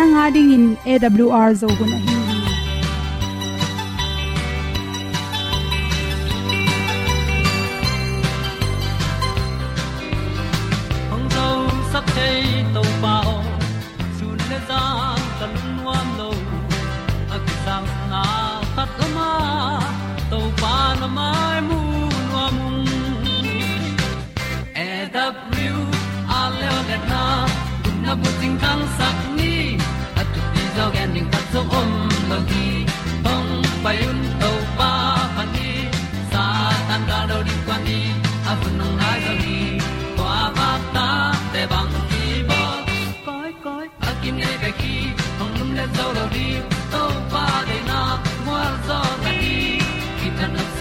nanga 0.00 0.24
ding 0.34 0.50
in 0.56 0.64
awr 0.96 1.48
zo 1.60 1.68
gun 1.78 1.92
a 1.98 2.19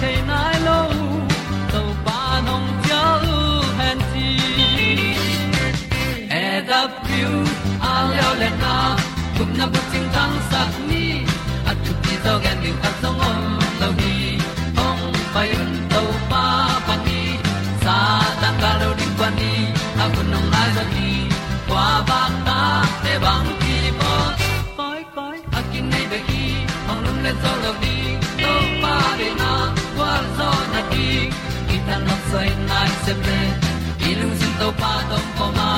chiu 0.00 0.06
the 0.06 0.22
nai 0.26 0.56
lo 0.66 0.80
to 1.72 1.82
pa 2.04 2.40
nong 2.46 2.68
pia 2.82 3.02
u 3.34 3.38
han 3.78 3.98
ti 4.12 4.28
e 6.30 6.62
da 6.68 6.80
piu 7.04 7.32
a 7.90 7.94
leo 8.10 8.30
le 8.40 8.50
na 8.62 8.74
gup 9.38 9.50
na 9.58 9.66
bu 9.72 9.80
sai 32.30 32.50
nai 32.68 32.90
se 33.04 33.12
ple 33.22 33.40
i 34.08 34.10
lung 34.20 34.34
sin 34.40 34.52
to 34.60 34.68
pa 34.80 34.92
tom 35.10 35.24
poma 35.36 35.52
ma. 35.56 35.70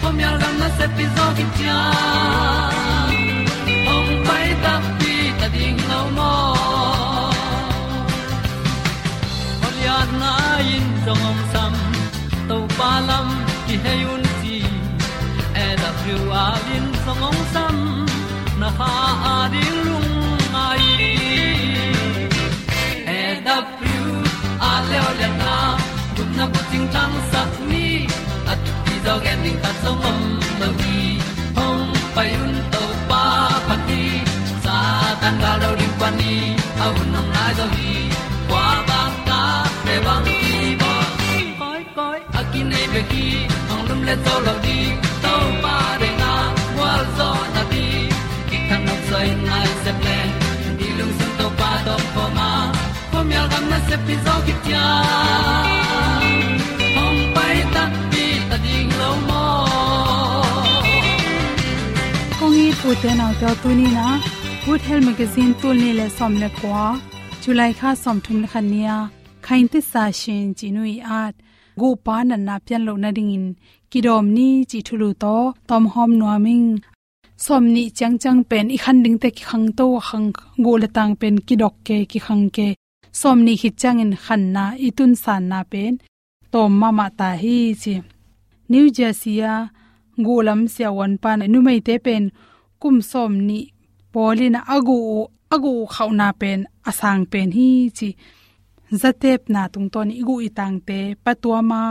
Pom 0.00 0.20
yal 0.24 0.36
gam 0.42 0.54
na 0.60 0.68
se 0.78 0.86
pi 0.96 1.04
zo 1.16 1.26
ki 1.36 1.44
tia 1.56 1.78
ting 26.70 26.88
tang 26.94 27.14
sat 27.32 27.50
ni 27.70 27.86
at 28.52 28.58
ti 28.84 28.94
zo 29.04 29.14
gen 29.24 29.38
ding 29.44 29.58
ta 29.64 29.70
song 29.82 30.00
om 30.10 30.20
lo 30.60 30.68
gi 30.80 30.98
hong 31.56 31.84
pai 32.14 32.30
un 32.44 32.52
to 32.72 32.82
pa 33.10 33.22
phát 33.66 33.80
đi. 33.88 34.04
Sa 34.64 34.76
tan 35.20 35.34
ga 35.42 35.52
do 35.62 35.70
ri 35.80 35.88
quan 35.98 36.12
ni 36.20 36.34
a 36.84 36.86
un 37.00 37.06
nong 37.14 37.30
lai 37.36 37.52
do 37.58 37.66
gi 37.76 37.94
kwa 38.50 38.66
ba 38.88 39.00
ta 39.28 39.40
pe 39.84 39.94
bang 40.06 40.24
ki 40.42 40.58
bo 40.80 40.92
koi 41.60 41.82
koi 41.96 42.18
a 42.38 42.42
ki 42.52 42.60
nei 42.70 42.86
be 42.92 43.02
ki 43.12 43.26
hong 43.68 43.84
lum 43.88 44.00
le 44.08 44.14
tàu 44.24 44.38
lo 44.46 44.54
di 44.66 44.78
to 45.24 45.34
pa 45.64 45.76
de 46.00 46.10
na 46.22 46.32
wa 46.78 46.92
zo 47.16 47.30
na 47.54 47.62
đi. 47.72 47.86
Ki 48.48 48.56
kan 48.68 48.80
nok 48.88 49.00
sai 49.10 49.26
nai 49.48 49.66
se 49.82 49.92
ple 50.00 50.18
ni 50.78 50.88
lung 50.98 51.14
sun 51.18 51.30
to 51.38 51.46
pa 51.60 51.70
do 51.86 51.96
po 52.14 52.24
ma. 52.36 52.50
Pom 53.12 53.26
yal 53.36 53.46
gam 53.52 53.64
na 53.72 53.78
se 53.88 53.96
pi 54.06 54.14
zo 54.24 54.34
ki 54.46 54.54
tia 54.64 54.86
kong 62.88 62.94
i 62.96 63.00
pu 63.00 63.02
te 63.02 63.14
nau 63.20 63.32
te 63.40 63.48
tu 63.62 63.70
ni 63.78 63.86
na 63.96 64.06
good 64.64 64.80
health 64.88 65.04
magazine 65.08 65.52
tul 65.60 65.76
ni 65.82 65.90
le 65.98 66.06
som 66.18 66.32
le 66.42 66.48
kwa. 66.58 66.82
July 67.42 67.72
kha 67.78 67.90
som 68.02 68.18
thum 68.24 68.36
le 68.42 68.48
khan 68.52 68.66
nia. 68.72 68.96
Khain 69.46 69.66
te 69.72 69.80
sa 69.90 70.02
shin 70.20 70.44
chinui 70.58 70.94
at. 71.20 71.34
Go 71.80 71.88
pa 72.04 72.16
na 72.28 72.36
na 72.46 72.54
pian 72.66 72.82
lo 72.88 72.92
na 73.02 73.10
ding 73.16 73.32
in. 73.36 73.46
Kidom 73.90 74.26
ni 74.36 74.48
chi 74.70 74.78
thulu 74.86 75.08
to. 75.22 75.36
Tom 75.68 75.84
hom 75.92 76.10
nuaming 76.20 76.68
som 77.44 77.64
ni 77.74 77.84
chang 77.98 78.16
chang 78.22 78.40
pen 78.50 78.66
i 78.76 78.78
khan 78.84 78.98
ding 79.04 79.18
te 79.22 79.28
ki 79.36 79.44
khang 79.50 79.66
to 79.78 79.86
khang. 80.08 80.28
Gu 80.64 80.72
le 80.82 80.88
tang 80.96 81.12
pen 81.20 81.34
ki 81.46 81.54
dok 81.62 81.74
ke, 81.86 81.96
ki 82.10 82.18
khang 82.26 82.46
ke. 82.56 82.68
Somni 83.20 83.54
hi 83.60 83.68
chang 83.80 83.98
in 84.04 84.12
khan 84.24 84.42
na 84.54 84.64
itun 84.86 85.12
san 85.22 85.42
na 85.50 85.58
pen. 85.72 85.92
Tom 86.52 86.70
ma 86.80 86.88
ma 86.98 87.06
ta 87.18 87.28
hi 87.42 87.56
chi. 87.82 87.94
New 88.72 88.86
jersey 88.96 89.40
gu 90.24 90.34
lam 90.46 90.60
sia 90.74 90.88
wan 90.98 91.12
pan 91.22 91.40
nu 91.52 91.58
mai 91.66 91.80
te 91.88 91.96
pen 92.06 92.24
kum 92.80 92.96
somni 93.10 93.58
polina 94.12 94.60
agu 94.74 94.98
agu 95.54 95.72
khauna 95.94 96.28
pen 96.40 96.58
asang 96.88 97.22
pen 97.32 97.48
hi 97.56 97.68
chi 97.98 98.08
zatep 99.00 99.40
na 99.54 99.62
tung 99.72 99.88
ton 99.94 100.08
igu 100.20 100.34
itang 100.48 100.76
te 100.88 100.98
patwa 101.24 101.58
ma 101.70 101.82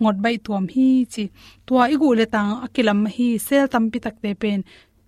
ngot 0.00 0.16
bai 0.24 0.36
tuam 0.44 0.64
hi 0.74 0.88
chi 1.12 1.24
tua 1.66 1.82
igu 1.94 2.08
le 2.18 2.24
tang 2.34 2.50
akilam 2.64 3.00
hi 3.14 3.28
sel 3.46 3.64
tampi 3.72 3.98
tak 4.04 4.16
te 4.22 4.30
pen 4.42 4.60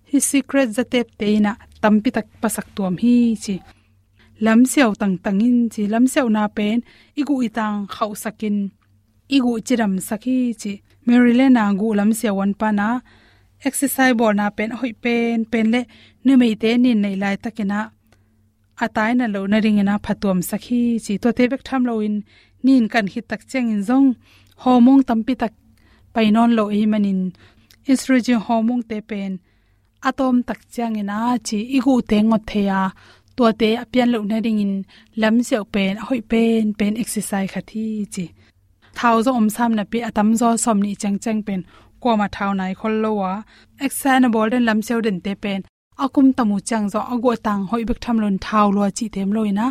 hi 0.09 0.17
secret 0.29 0.69
zatep 0.77 1.07
te 1.19 1.27
na 1.45 1.51
tampi 1.81 2.09
tak 2.15 2.27
pasak 2.41 2.67
tuam 2.75 2.95
hi 3.03 3.15
chi 3.43 3.55
lam 4.45 4.59
siaw 4.71 4.91
tang 5.01 5.15
tangin 5.23 5.57
chi 5.73 5.81
lam 5.93 6.05
siaw 6.13 6.27
na 6.35 6.43
pen 6.57 6.77
igu 7.21 7.35
itang 7.47 7.77
khau 7.93 8.11
sakin. 8.23 8.57
Igu 9.35 9.57
chiram 9.67 9.93
sakhi 10.07 10.37
chi 10.61 10.71
maryland 11.05 11.57
gu 11.79 11.87
lam 11.97 12.11
siawan 12.19 12.51
pa 12.59 12.69
na 12.79 12.87
exercise 13.63 14.15
bol 14.19 14.33
na 14.33 14.49
pen 14.57 14.71
hoi 14.79 14.93
pen 15.03 15.45
pen 15.51 15.65
le 15.73 15.81
nu 16.25 16.31
mei 16.41 16.55
te 16.61 16.69
nin 16.77 17.01
nei 17.01 17.15
lai 17.23 17.35
takena. 17.43 17.79
Atai 18.83 19.11
na 19.15 19.25
lo 19.33 19.41
na 19.47 19.57
ring 19.65 19.79
na 19.83 19.95
phatom 20.05 20.39
sakhi, 20.49 20.81
chi 21.05 21.13
to 21.23 21.29
te 21.37 21.43
bek 21.51 21.63
tham 21.67 21.81
lo 21.89 21.93
in, 22.07 22.15
nin 22.65 22.83
kan 22.93 23.07
hi 23.13 23.21
tak 23.29 23.41
cheng 23.51 23.69
in 23.75 23.81
zong. 23.89 24.07
Homong 24.63 25.01
tampi 25.07 25.33
tak 25.41 25.53
painon 26.13 26.51
lo 26.57 26.63
e 26.69 26.75
hi 26.79 26.85
manin 26.93 27.21
estrogen 27.91 28.39
hormone 28.45 28.83
te 28.89 28.97
pen, 29.09 29.31
atom 30.09 30.35
tak 30.47 30.59
chang 30.73 30.95
ina 31.01 31.19
chi 31.47 31.59
igu 31.77 31.93
te 32.09 32.17
ngot 32.21 32.43
theya 32.49 32.81
to 33.35 33.43
te 33.59 33.69
apian 33.83 34.09
lo 34.13 34.19
na 34.29 34.37
ring 34.45 34.59
in, 34.65 34.73
lam 35.21 35.35
seo 35.47 35.63
pen, 35.73 35.93
hoi 36.05 36.21
pen 36.31 36.73
pen 36.79 36.93
exercise 37.01 37.51
khathi 37.53 37.85
chi. 38.13 38.25
Thau 38.97 39.15
zo 39.25 39.31
om 39.39 39.47
sam 39.55 39.71
na 39.77 39.83
pi 39.91 39.99
atam 40.09 40.29
zo 40.39 40.49
som 40.63 40.77
ni 40.85 40.91
chang 41.01 41.17
chang 41.23 41.41
pen 41.47 41.61
kwa 42.05 42.13
ma 42.21 42.27
thau 42.35 42.51
nai 42.59 42.73
khol 42.79 42.95
lo 43.03 43.11
wa 43.21 43.31
exana 43.85 44.27
bol 44.33 44.47
den 44.53 44.63
lam 44.67 44.79
seo 44.87 44.99
den 45.05 45.17
te 45.25 45.33
pen 45.43 45.61
akum 46.03 46.27
tamu 46.37 46.57
chang 46.69 46.85
zo 46.93 46.99
ago 47.13 47.31
tang 47.45 47.61
hoi 47.69 47.83
bek 47.89 47.99
tham 48.03 48.17
lon 48.23 48.35
thau 48.45 48.67
lo 48.75 48.81
chi 48.97 49.05
tem 49.15 49.29
loina 49.35 49.65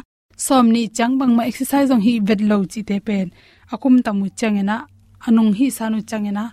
som 0.46 0.66
ni 0.74 0.82
chang 0.96 1.12
bang 1.20 1.32
ma 1.36 1.42
exercise 1.50 1.90
ong 1.94 2.04
hi 2.06 2.12
vet 2.28 2.40
lo 2.50 2.56
chi 2.72 2.80
te 2.88 2.96
pen 3.06 3.26
akum 3.74 3.94
tamu 4.06 4.26
chang 4.40 4.56
ena 4.62 4.76
anung 5.26 5.52
hi 5.58 5.66
sanu 5.76 5.98
chang 6.10 6.26
ena 6.30 6.44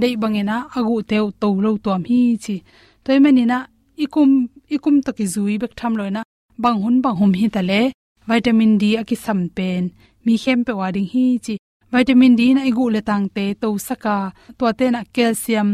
dei 0.00 0.14
bang 0.22 0.36
ena 0.42 0.56
agu 0.76 0.94
teu 1.10 1.26
to 1.40 1.48
lo 1.64 1.70
tom 1.84 2.02
hi 2.10 2.20
chi 2.44 2.56
toy 3.04 3.18
mani 3.24 3.44
na 3.52 3.58
ikum 4.04 4.30
ikum 4.74 4.96
to 5.04 5.10
ki 5.18 5.26
zui 5.34 5.54
bek 5.62 5.72
tham 5.78 5.92
loina 5.98 6.20
bang 6.62 6.78
hun 6.82 6.96
bang 7.04 7.16
hum 7.20 7.32
hi 7.40 7.46
tale 7.54 7.80
vitamin 8.28 8.72
d 8.80 8.84
aki 9.00 9.16
sam 9.24 9.40
pen 9.56 9.82
mi 10.24 10.34
khem 10.42 10.60
pe 10.66 10.72
wading 10.80 11.08
hi 11.12 11.24
chi 11.44 11.54
vitamin 11.92 12.34
d 12.38 12.40
na 12.54 12.62
igu 12.70 12.84
le 12.94 13.00
tang 13.08 13.26
te 13.36 13.44
to 13.62 13.68
saka. 13.86 14.16
To 14.58 14.64
te 14.78 14.86
na 14.94 15.00
calcium. 15.14 15.68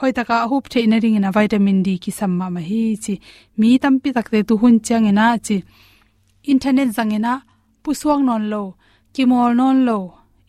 Hoi 0.00 0.12
taka 0.18 0.36
hup 0.50 0.64
the 0.72 0.80
na 0.86 0.96
ring 1.02 1.18
na 1.20 1.30
vitamin 1.36 1.82
d 1.86 1.88
ki 2.02 2.10
samma 2.18 2.46
ma 2.54 2.60
hi 2.68 2.82
chi. 3.04 3.14
Mi 3.58 3.78
tampi 3.82 4.08
takte 4.16 4.38
tu 4.48 4.54
hun 4.60 4.76
chang 4.86 5.08
na 5.18 5.26
chi. 5.46 5.56
Internet 6.52 6.88
zangena 6.96 7.32
pusuang 7.82 8.22
non 8.28 8.44
lo, 8.52 8.62
kimol 9.14 9.52
non 9.60 9.78
lo 9.88 9.98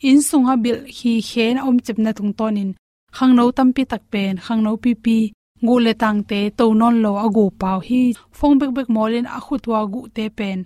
in 0.02 0.22
sung 0.22 0.46
ha 0.48 0.56
bil 0.64 0.78
hi 0.98 1.14
khen 1.30 1.58
om 1.68 1.78
chipna 1.86 2.12
tung 2.18 2.34
tonin. 2.40 2.70
Khang 3.16 3.34
no 3.38 3.44
tampi 3.58 3.84
tak 3.92 4.04
pen 4.12 4.34
khang 4.46 4.62
no 4.66 4.72
pi 4.84 4.92
pi. 5.04 5.18
Ngu 5.64 5.76
le 5.86 5.94
tang 6.02 6.20
te 6.30 6.40
to 6.58 6.66
non 6.80 6.96
lo 7.04 7.12
agu 7.26 7.46
pau 7.62 7.80
hi. 7.88 8.02
Phong 8.38 8.56
bek 8.60 8.72
bek 8.78 8.90
molin 8.96 9.26
a 9.38 9.40
khutwa 9.46 9.80
gu 9.94 10.02
te 10.16 10.26
pen. 10.38 10.60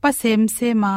Pa 0.00 0.10
sem 0.20 0.42
se 0.56 0.68
ma 0.82 0.92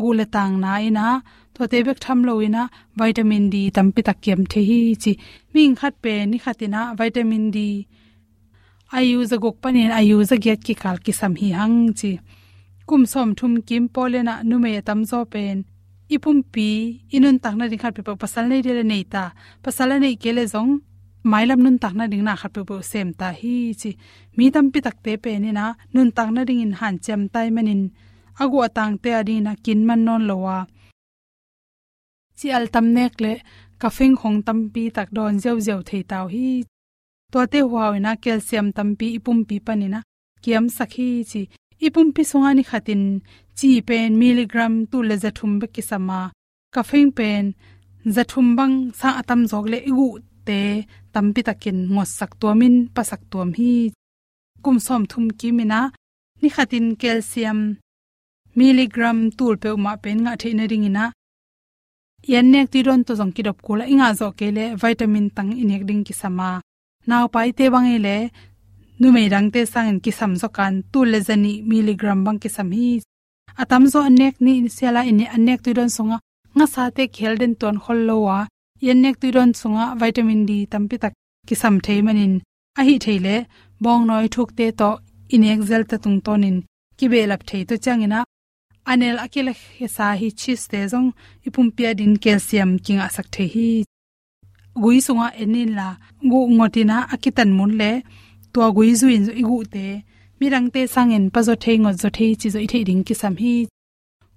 gu 0.00 0.08
le 0.18 0.24
tang 0.34 0.54
na 0.62 0.70
ina 0.88 1.06
to 1.54 1.62
te 1.70 1.78
bek 1.86 1.98
tham 2.04 2.18
lo 2.28 2.32
ina 2.46 2.62
vitamin 3.00 3.44
d 3.52 3.56
tampi 3.76 4.00
tak 4.08 4.18
kem 4.24 4.40
the 4.52 4.60
hi 4.68 4.80
chi 5.02 5.12
ming 5.54 5.74
khat 5.80 5.94
pe 6.02 6.12
ni 6.30 6.38
khatina 6.44 6.80
vitamin 7.00 7.44
d 7.54 7.58
ayu 8.96 9.18
za 9.30 9.36
gok 9.42 9.56
panin 9.62 9.90
ayu 9.98 10.16
za 10.30 10.36
get 10.44 10.60
ki 10.66 10.74
kal 10.82 10.96
ki 11.04 11.12
sam 11.20 11.32
hi 11.40 11.48
hang 11.58 11.78
chi 11.98 12.10
kum 12.88 13.02
som 13.12 13.28
thum 13.38 13.52
kim 13.68 13.84
polena 13.94 14.34
nume 14.48 14.72
tam 14.88 15.00
zo 15.10 15.20
pen 15.32 15.56
ipum 16.14 16.38
pi 16.52 16.68
inun 17.16 17.36
takna 17.44 17.64
ding 17.70 17.82
khat 17.82 17.92
pe 17.96 18.12
pasal 18.22 18.44
nei 18.50 18.60
de 18.66 18.84
nei 18.92 19.04
ta 19.12 19.24
pasal 19.64 19.90
nei 20.04 20.14
kele 20.22 20.44
zong 20.54 20.72
mailam 21.30 21.60
nun 21.64 21.76
takna 21.82 22.04
ding 22.12 22.24
na 22.28 22.34
khat 22.40 22.52
pe 22.56 22.60
bo 22.68 22.76
sem 22.90 23.08
ta 23.20 23.28
hi 23.40 23.54
chi 23.80 23.90
mi 24.36 24.44
tam 24.54 24.66
pi 24.72 24.78
tak 24.86 24.96
te 25.04 25.12
pe 25.24 25.32
ni 25.42 25.50
na 25.58 25.64
nun 25.94 26.08
takna 26.16 26.42
ding 26.48 26.60
in 26.66 26.72
han 26.80 26.94
chem 27.04 27.22
tai 27.32 27.48
manin 27.56 27.82
agu 28.42 28.58
atang 28.66 28.94
te 29.02 29.10
adina 29.20 29.52
kin 29.64 29.80
man 29.88 30.00
non 30.06 30.22
lowa 30.30 30.56
chi 32.42 32.50
al 32.58 32.66
tam 32.74 32.86
nek 32.96 33.14
le, 33.24 33.32
ka 33.80 33.88
fing 33.96 34.16
khong 34.20 34.38
tam 34.46 34.58
pi 34.72 34.82
tak 34.96 35.08
don 35.16 35.34
zeu 35.44 35.56
zeu 35.66 35.80
thei 35.88 36.02
taw 36.10 36.26
hi. 36.34 36.48
To 37.32 37.38
te 37.52 37.60
huaw 37.70 37.92
na 38.04 38.12
calcium 38.22 38.66
tam 38.76 38.88
pi 38.98 39.06
ipum 39.18 39.38
pi 39.48 39.56
panina 39.66 40.00
kiam 40.42 40.64
sakhi 40.76 41.08
chi, 41.30 41.42
ipum 41.86 42.08
pi 42.14 42.22
songa 42.30 42.50
ni 42.54 42.62
khatin. 42.70 43.04
Chi 43.58 43.70
pen 43.88 44.10
milligram 44.20 44.74
tu 44.90 44.98
le 45.08 45.14
za 45.22 45.30
thum 45.38 45.52
be 45.60 45.66
kisama 45.74 46.20
ka 46.74 46.82
fing 46.90 47.10
pen 47.18 47.44
za 48.14 48.22
thum 48.30 48.48
bang 48.58 48.74
sa 48.98 49.08
atam 49.20 49.40
jog 49.50 49.66
le 49.72 49.78
igu 49.90 50.08
te 50.46 50.60
tam 51.12 51.26
pi 51.34 51.40
takin 51.48 51.78
ngos 51.94 52.10
sak 52.18 52.32
tuamin 52.40 52.76
pasak 52.94 53.22
tuam 53.30 53.50
hi. 53.58 53.72
Kum 54.64 54.76
som 54.86 55.02
thum 55.10 55.26
ki 55.38 55.48
mina 55.58 55.80
ni 56.40 56.48
khatin 56.54 56.86
calcium 57.00 57.58
milligram 58.58 59.18
tul 59.38 59.54
pe 59.62 59.68
ma 59.84 59.92
pen 60.02 60.18
nga 60.24 60.32
thein 60.40 60.62
ringina 60.72 61.04
yan 62.30 62.46
nek 62.52 62.70
ti 62.72 62.78
ron 62.86 63.02
to 63.06 63.12
jong 63.18 63.32
ki 63.36 63.42
dop 63.46 63.58
kula 63.66 63.84
inga 63.92 64.08
zo 64.18 64.28
ke 64.38 64.46
le 64.56 64.64
vitamin 64.82 65.26
tang 65.36 65.50
inek 65.62 65.82
ding 65.88 66.02
ki 66.06 66.14
sama 66.22 66.48
naw 67.08 67.24
pai 67.34 67.50
te 67.58 67.64
bang 67.74 67.88
le, 68.06 68.16
nu 69.00 69.06
me 69.14 69.22
rang 69.32 69.48
te 69.54 69.60
sang 69.72 69.88
in 69.92 69.98
ki 70.04 70.12
sam 70.18 70.32
zo 70.40 70.48
kan 70.56 70.74
tu 70.92 71.00
le 71.12 71.18
zani 71.28 71.52
milligram 71.70 72.18
bang 72.26 72.38
ki 72.42 72.48
sam 72.56 72.68
hi. 72.76 73.00
Atam 73.62 73.82
zo 73.92 74.00
anek 74.08 74.34
ni 74.44 74.54
sela 74.76 75.00
ini 75.10 75.24
anek 75.36 75.60
ti 75.64 75.70
ron 75.78 75.90
songa 75.96 76.18
nga 76.56 76.66
sa 76.74 76.82
te 76.96 77.02
khel 77.16 77.34
den 77.40 77.54
ton 77.60 77.76
khol 77.82 78.00
lo 78.08 78.16
wa. 78.26 78.38
Yan 78.86 78.98
nek 79.04 79.16
ti 79.20 79.28
ron 79.36 79.50
songa 79.60 79.84
vitamin 80.00 80.42
d 80.48 80.50
tampi 80.72 80.96
tak 81.02 81.12
ki 81.48 81.54
sam 81.62 81.74
thei 81.84 82.00
manin. 82.06 82.34
A 82.78 82.80
hi 82.86 82.94
theile 83.04 83.36
bong 83.82 84.02
noi 84.08 84.26
thuk 84.34 84.50
te 84.58 84.66
to 84.80 84.90
inek 85.34 85.60
zel 85.68 85.84
ta 85.90 85.96
tung 86.04 86.18
tonin. 86.26 86.56
Ki 86.98 87.06
be 87.12 87.20
lap 87.30 87.42
thei 87.48 87.62
to 87.68 87.74
changina 87.84 88.20
anel 88.90 89.16
akila 89.24 89.52
hesa 89.78 90.06
hi 90.20 90.28
chis 90.40 90.62
te 90.70 90.80
zong 90.92 91.08
ipum 91.46 91.68
pia 91.76 91.90
din 91.98 92.14
calcium 92.22 92.70
kinga 92.84 93.06
sak 93.16 93.26
the 93.34 93.44
hi 93.54 93.70
gui 94.82 94.98
sunga 95.06 95.28
enin 95.42 95.70
la 95.78 95.88
gu 96.30 96.40
ngotina 96.56 96.96
akitan 97.14 97.50
mun 97.58 97.72
le 97.80 97.92
to 98.52 98.60
gui 98.76 98.90
zuin 99.00 99.22
zo 99.26 99.32
igu 99.42 99.58
te 99.74 99.86
mirang 100.42 100.68
te 100.74 100.80
sangen 100.94 101.24
pa 101.34 101.40
zo 101.46 101.54
thei 101.62 101.76
ngot 101.82 101.96
zo 102.02 102.08
thei 102.16 102.32
chi 102.40 102.48
zo 102.54 102.58
i 102.66 102.68
thei 102.72 102.84
ding 102.88 103.02
ki 103.06 103.14
sam 103.22 103.34
hi. 103.42 103.54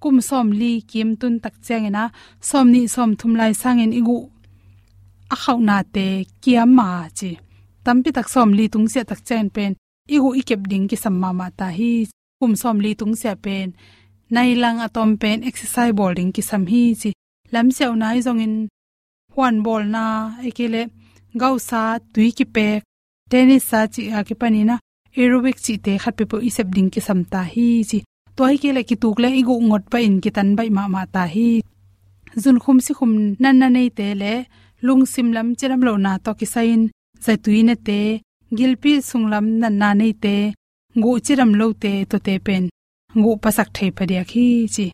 Kum 0.02 0.18
som 0.30 0.48
li 0.60 0.72
kim 0.92 1.10
tun 1.20 1.36
tak 1.44 1.56
changena 1.66 2.04
som 2.50 2.66
ni 2.74 2.82
som 2.96 3.12
thum 3.20 3.34
lai 3.40 3.54
sangen 3.62 3.92
igu 4.00 4.18
a 5.34 5.36
khau 5.44 5.60
na 5.68 5.78
te 5.96 6.08
kiam 6.44 6.70
ma 6.78 6.90
chi. 7.18 7.32
Tampi 7.86 8.10
tak 8.18 8.28
som 8.34 8.50
li 8.58 8.66
tung 8.74 8.88
se 8.94 9.02
tak 9.10 9.20
chen 9.28 9.48
pen, 9.56 9.72
igu 10.16 10.30
ikep 10.40 10.62
ding 10.72 10.86
ki 10.90 10.98
sam 11.04 11.16
ma 11.22 11.30
ma 11.40 11.48
ta 11.60 11.68
hi. 11.78 11.92
Kum 12.40 12.54
som 12.62 12.78
li 12.84 12.92
tung 13.00 13.16
se 13.22 13.32
pen 13.44 13.68
nai 14.34 14.56
lang 14.64 14.78
atom 14.86 15.10
pen 15.22 15.44
exercise 15.50 15.94
bowling 15.98 16.32
ki 16.36 16.42
sam 16.50 16.64
hi 16.72 16.84
chi. 17.02 17.12
Lam 17.54 17.68
seo 17.76 17.94
nai 18.02 18.18
zong 18.26 18.42
in 18.46 18.56
huan 19.34 19.56
bol 19.66 19.84
na 19.96 20.04
ekile 20.50 20.82
gau 21.42 21.56
sa 21.70 21.82
tui 22.14 22.30
ki 22.38 22.46
pe 22.56 22.68
tennis 23.30 23.64
sa 23.70 23.80
chi 23.94 24.02
a 24.18 24.20
ki 24.28 24.36
pani 24.42 24.62
na 24.70 24.76
aerobic 25.18 25.58
chi 25.66 25.74
te 25.86 25.94
khat 26.04 26.14
pe 26.18 26.24
po 26.32 26.38
isep 26.50 26.68
ding 26.76 26.90
ki 26.94 27.02
sam 27.08 27.20
ta 27.32 27.42
hi 27.54 27.68
chi. 27.90 28.00
Toy 28.38 28.56
ke 28.62 28.70
le 28.76 28.82
ki 28.90 28.96
tuk 29.02 29.18
le 29.24 29.30
igu 29.42 29.56
ngot 29.68 29.84
pa 29.92 29.98
in 30.08 30.18
ki 30.24 30.30
tan 30.36 30.50
bai 30.58 30.70
ma 30.78 30.84
ma 30.94 31.02
ta 31.14 31.24
hi. 31.34 31.50
Zun 32.44 32.58
khum 32.64 32.78
si 32.86 32.92
khum 32.98 33.12
nan 33.42 33.56
na 33.62 33.68
nei 33.76 33.90
te 33.98 34.08
le. 34.22 34.34
Lung 34.86 35.04
sim 35.14 35.28
lam 35.36 35.48
chiram 35.58 35.82
lo 35.88 35.94
na 36.06 36.12
to 36.24 36.32
ki 36.40 36.48
sain 36.54 36.82
zai 37.26 37.38
tui 37.44 37.60
na 37.68 37.76
te. 37.88 38.00
Gilpi 38.58 38.92
sunglam 39.10 39.46
nan 39.62 39.76
na 39.82 39.90
nei 40.00 40.14
te. 40.24 40.36
Ngu 40.98 41.12
chiram 41.26 41.52
lo 41.60 41.68
te 41.84 41.92
to 42.12 42.18
te 42.28 42.34
pen 42.46 42.66
ngu 43.20 43.32
pasak 43.44 43.70
thei 43.76 43.90
padia 43.98 44.24
khi 44.32 44.46
chi. 44.76 44.86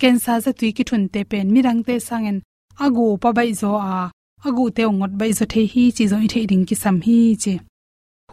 Ken 0.00 0.16
sa 0.24 0.32
za 0.44 0.50
tui 0.58 0.70
ki 0.76 0.84
thun 0.88 1.04
te 1.12 1.20
pen 1.30 1.46
mirang 1.54 1.80
te 1.86 1.94
sangen 2.08 2.38
agu 2.84 3.06
pa 3.22 3.28
bai 3.36 3.50
zo 3.60 3.70
a. 3.92 3.96
Agu 4.46 4.64
te 4.76 4.82
ngot 4.98 5.12
bai 5.20 5.30
zo 5.38 5.44
thei 5.52 5.66
hi 5.72 5.84
chi 5.96 6.04
zo 6.10 6.16
i 6.26 6.28
thei 6.32 6.44
ding 6.50 6.64
ki 6.68 6.76
sam 6.82 6.96
hi 7.06 7.18
chi. 7.42 7.54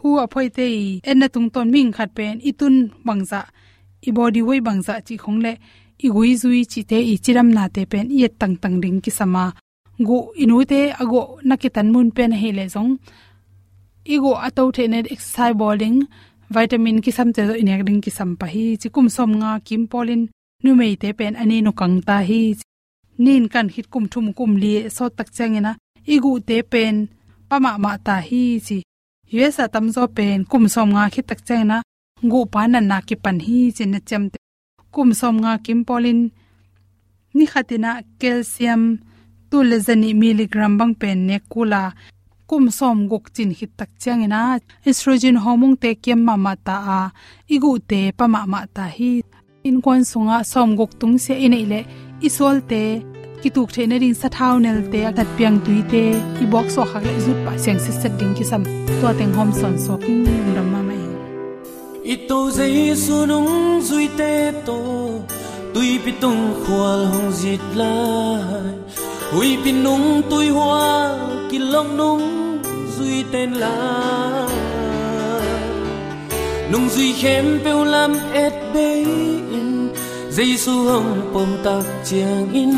Hu 0.00 0.08
a 0.22 0.24
phoi 0.32 0.48
te 0.56 0.66
en 1.10 1.18
na 1.20 1.26
tung 1.34 1.48
ton 1.54 1.68
ming 1.74 1.92
khat 1.96 2.10
pen 2.16 2.34
itun 2.48 2.74
bangza 3.06 3.40
i 4.08 4.10
body 4.16 4.40
wei 4.48 4.60
bangza 4.66 4.94
chi 5.06 5.14
khong 5.22 5.40
le. 5.44 5.52
I 6.06 6.08
gui 6.14 6.30
zui 6.42 6.60
chi 6.72 6.80
te 6.90 6.98
i 7.12 7.14
chiram 7.24 7.48
na 7.56 7.64
te 7.74 7.82
pen 7.92 8.06
i 8.16 8.18
tang 8.40 8.56
tang 8.62 8.76
ding 8.82 8.98
ki 9.04 9.10
sama. 9.18 9.44
Gu 10.06 10.16
inu 10.42 10.56
te 10.70 10.80
ago 11.02 11.20
nakitan 11.48 11.88
mun 11.92 12.08
pen 12.16 12.32
he 12.40 12.48
le 12.58 12.64
zong. 12.74 12.92
Igo 14.14 14.32
atau 14.46 14.68
the 14.76 14.84
net 14.88 15.06
exercise 15.14 15.56
bowling 15.60 15.98
vitamin 16.54 16.98
ki 17.04 17.10
sam 17.16 17.28
te 17.34 17.42
do 17.48 17.54
inek 17.62 17.82
ding 17.86 18.00
ki 18.04 18.10
sam 18.18 18.30
pa 18.40 18.46
hi 18.54 18.64
chi 18.80 18.88
kum 18.94 19.08
som 19.16 19.30
nga, 19.40 19.50
kim 19.66 19.82
polin 19.92 20.22
nu 20.64 20.70
mei 20.78 20.94
te 21.02 21.08
pen 21.18 21.34
ani 21.42 21.56
no 21.62 21.72
kang 21.80 21.96
ta 22.08 22.16
hi, 22.28 22.40
nin 23.24 23.44
kan 23.52 23.68
hit 23.74 23.86
kum 23.92 24.04
thum 24.12 24.26
kum 24.38 24.52
li 24.62 24.72
so 24.96 25.04
tak 25.16 25.28
changena 25.36 25.72
igu 26.14 26.32
te 26.48 26.56
pen, 26.72 26.96
pama 27.48 27.72
ma 27.82 27.92
ta 28.06 28.16
hi, 28.28 28.44
chi 28.66 28.78
yesa 29.36 29.64
tam 29.74 29.86
zo 29.94 30.04
pen, 30.16 30.38
kum 30.50 30.64
som 30.74 30.88
nga 30.94 31.04
khit 31.14 31.26
tak 31.30 31.40
changena 31.46 31.78
ngu 32.26 32.40
pa 32.52 32.62
na 32.72 32.80
na 32.90 32.96
ki 33.08 33.16
pan 33.24 33.38
hi 33.46 33.58
chin 33.76 33.90
na 33.92 34.00
chem 34.08 34.24
te, 34.32 34.38
kum 34.94 35.08
som 35.20 35.34
nga, 35.42 35.52
kim 35.64 35.80
polin, 35.88 36.20
ni 37.36 37.44
khatina 37.52 37.90
calcium, 38.20 38.82
tu 39.50 39.56
le 39.70 39.76
zani 39.86 40.10
miligram 40.20 40.72
bang 40.78 40.94
pen 41.00 41.18
ne 41.28 41.36
kula 41.52 41.82
kum 42.48 42.64
som 42.78 43.08
guk 43.10 43.24
chin 43.34 43.50
hit 43.58 43.70
tak 43.78 43.90
changena 44.02 44.42
estrogen 44.88 45.36
hormone 45.44 45.76
te 45.82 45.90
kem 46.04 46.20
ma 46.26 46.34
ma 46.44 46.54
ta 46.66 46.76
a. 46.98 47.00
Igu 47.54 47.72
te 47.90 48.00
pa 48.18 48.26
ma 48.34 48.40
ma 48.52 48.60
ta 48.76 48.84
hi. 48.96 49.12
In 49.68 49.76
kwan 49.84 50.02
sunga 50.10 50.38
som 50.52 50.68
guk 50.78 50.92
tung 51.00 51.16
se 51.24 51.34
ine 51.46 51.58
ile. 51.64 51.80
Isol 52.26 52.56
te 52.70 52.82
ki 53.42 53.48
tuk 53.54 53.70
the 53.74 53.82
ne 53.86 53.96
ring 54.02 54.14
sa 54.20 54.28
thau 54.36 54.54
nel 54.64 54.80
te 54.92 55.00
that 55.16 55.28
piang 55.36 55.58
tui 55.64 55.80
te. 55.92 56.04
Ki 56.36 56.44
box 56.52 56.66
so 56.74 56.82
khak 56.90 57.04
le 57.08 57.20
zut 57.26 57.38
pa 57.46 57.52
seng 57.64 57.78
se 57.84 57.92
set 58.00 58.12
ding 58.18 58.34
ki 58.38 58.44
sam 58.50 58.62
to 59.00 59.08
teng 59.18 59.32
hom 59.38 59.50
son 59.60 59.74
so 59.84 59.92
king 60.04 60.24
ram 60.56 60.68
ma 60.72 60.82
mai 60.88 61.06
ito 62.14 62.50
zai 62.56 62.94
sunung 62.94 63.82
zui 63.82 64.06
te 64.18 64.32
to. 64.66 64.78
Tui 65.74 65.98
pitung 66.04 66.42
khwal 66.62 67.00
hong 67.12 67.32
zit 67.40 67.64
lai 67.74 69.15
hui 69.32 69.50
pin 69.64 69.82
nung 69.82 70.22
tui 70.30 70.48
hoa 70.56 70.90
ki 71.50 71.58
long 71.58 71.96
nung 71.96 72.24
duy 73.06 73.24
tên 73.32 73.52
là. 73.52 74.48
Nung 76.72 76.88
duy 76.96 77.12
khem 77.20 77.58
peu 77.64 77.84
lam 77.84 78.12
et 78.32 78.54
be 78.74 78.88
in 79.58 79.88
giêsu 80.36 80.72
hong 80.88 81.10
pom 81.32 81.48
tak 81.64 81.84
chiang 82.04 82.52
in. 82.52 82.74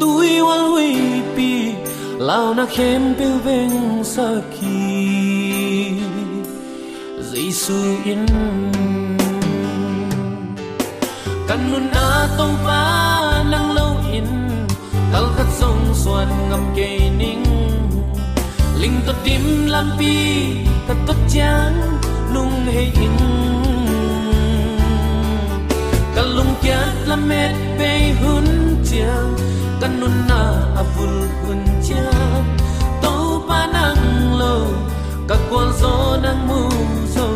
Tui 0.00 0.38
hoa 0.38 0.58
hui 0.58 0.92
pi 1.36 1.50
lao 2.18 2.54
na 2.54 2.66
khem 2.66 3.14
peu 3.18 3.34
veng 3.44 4.04
sa 4.04 4.28
ki 4.54 6.00
giêsu 7.32 7.80
in. 8.04 8.26
Kan 11.48 11.60
nun 11.70 11.84
na 11.94 12.28
tong 12.38 12.56
pa 12.66 12.82
nang 13.50 13.73
tal 15.14 15.26
khat 15.36 15.46
song 15.60 15.82
suan 16.02 16.28
ngam 16.50 16.64
ke 16.76 16.90
ning 17.20 17.44
ling 18.82 18.96
to 19.06 19.12
tim 19.24 19.44
lam 19.72 19.86
pi 19.98 20.14
ta 20.86 20.94
to 21.06 21.14
chang 21.32 21.76
nung 22.34 22.56
he 22.74 22.82
in 23.06 23.16
kalung 26.16 26.52
kiat 26.62 26.96
la 27.10 27.16
met 27.30 27.54
pe 27.78 27.92
hun 28.20 28.46
chiang 28.88 29.30
kan 29.80 29.92
nun 30.00 30.16
na 30.30 30.42
avul 30.82 31.14
hun 31.42 31.62
chiang. 31.86 32.46
To 33.02 33.14
pa 33.48 33.60
nang 33.74 34.04
lo 34.40 34.56
ka 35.28 35.36
kwal 35.48 35.68
zo 35.80 35.94
nang 36.24 36.40
mu 36.48 36.62
zo 37.14 37.26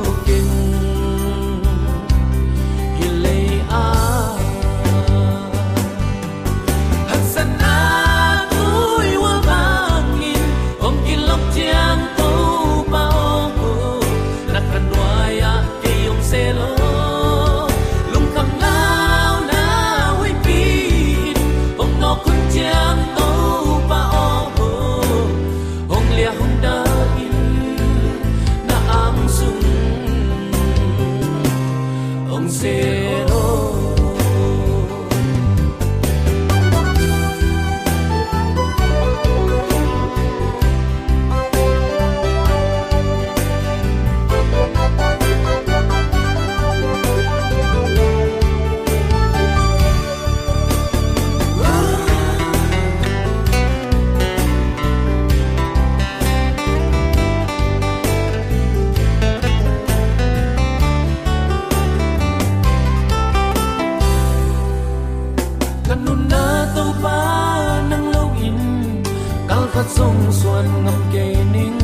sông 69.98 70.32
xuân 70.32 70.84
ngập 70.84 70.94
cây 71.12 71.36
ninh 71.52 71.78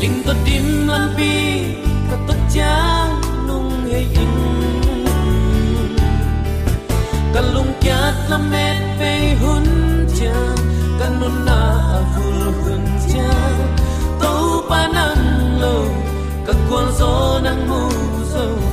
linh 0.00 0.22
ning 0.26 0.36
tim 0.44 0.88
to 0.88 0.94
lan 0.94 1.14
pi, 1.16 1.62
cả 2.10 2.16
to 2.28 2.34
chang 2.54 3.20
nung 3.48 3.70
hay 3.92 4.06
in. 4.12 4.28
Cả 7.34 7.40
lung 7.54 7.72
kiat 7.80 8.14
la 8.30 8.38
met 8.38 8.76
về 8.98 9.36
hun 9.42 9.64
chang 10.20 10.56
kanun 11.00 11.44
na 11.46 11.60
à 11.98 12.00
vul 12.16 12.54
hun 12.64 12.80
cha 13.12 13.30
tàu 14.20 14.62
pa 14.70 14.88
nang 14.94 15.60
lâu 15.60 15.84
cả 16.46 16.52
kwal 16.70 16.86
gió 16.98 17.40
nang 17.44 17.68
mu 17.68 17.90
dâu 18.34 18.71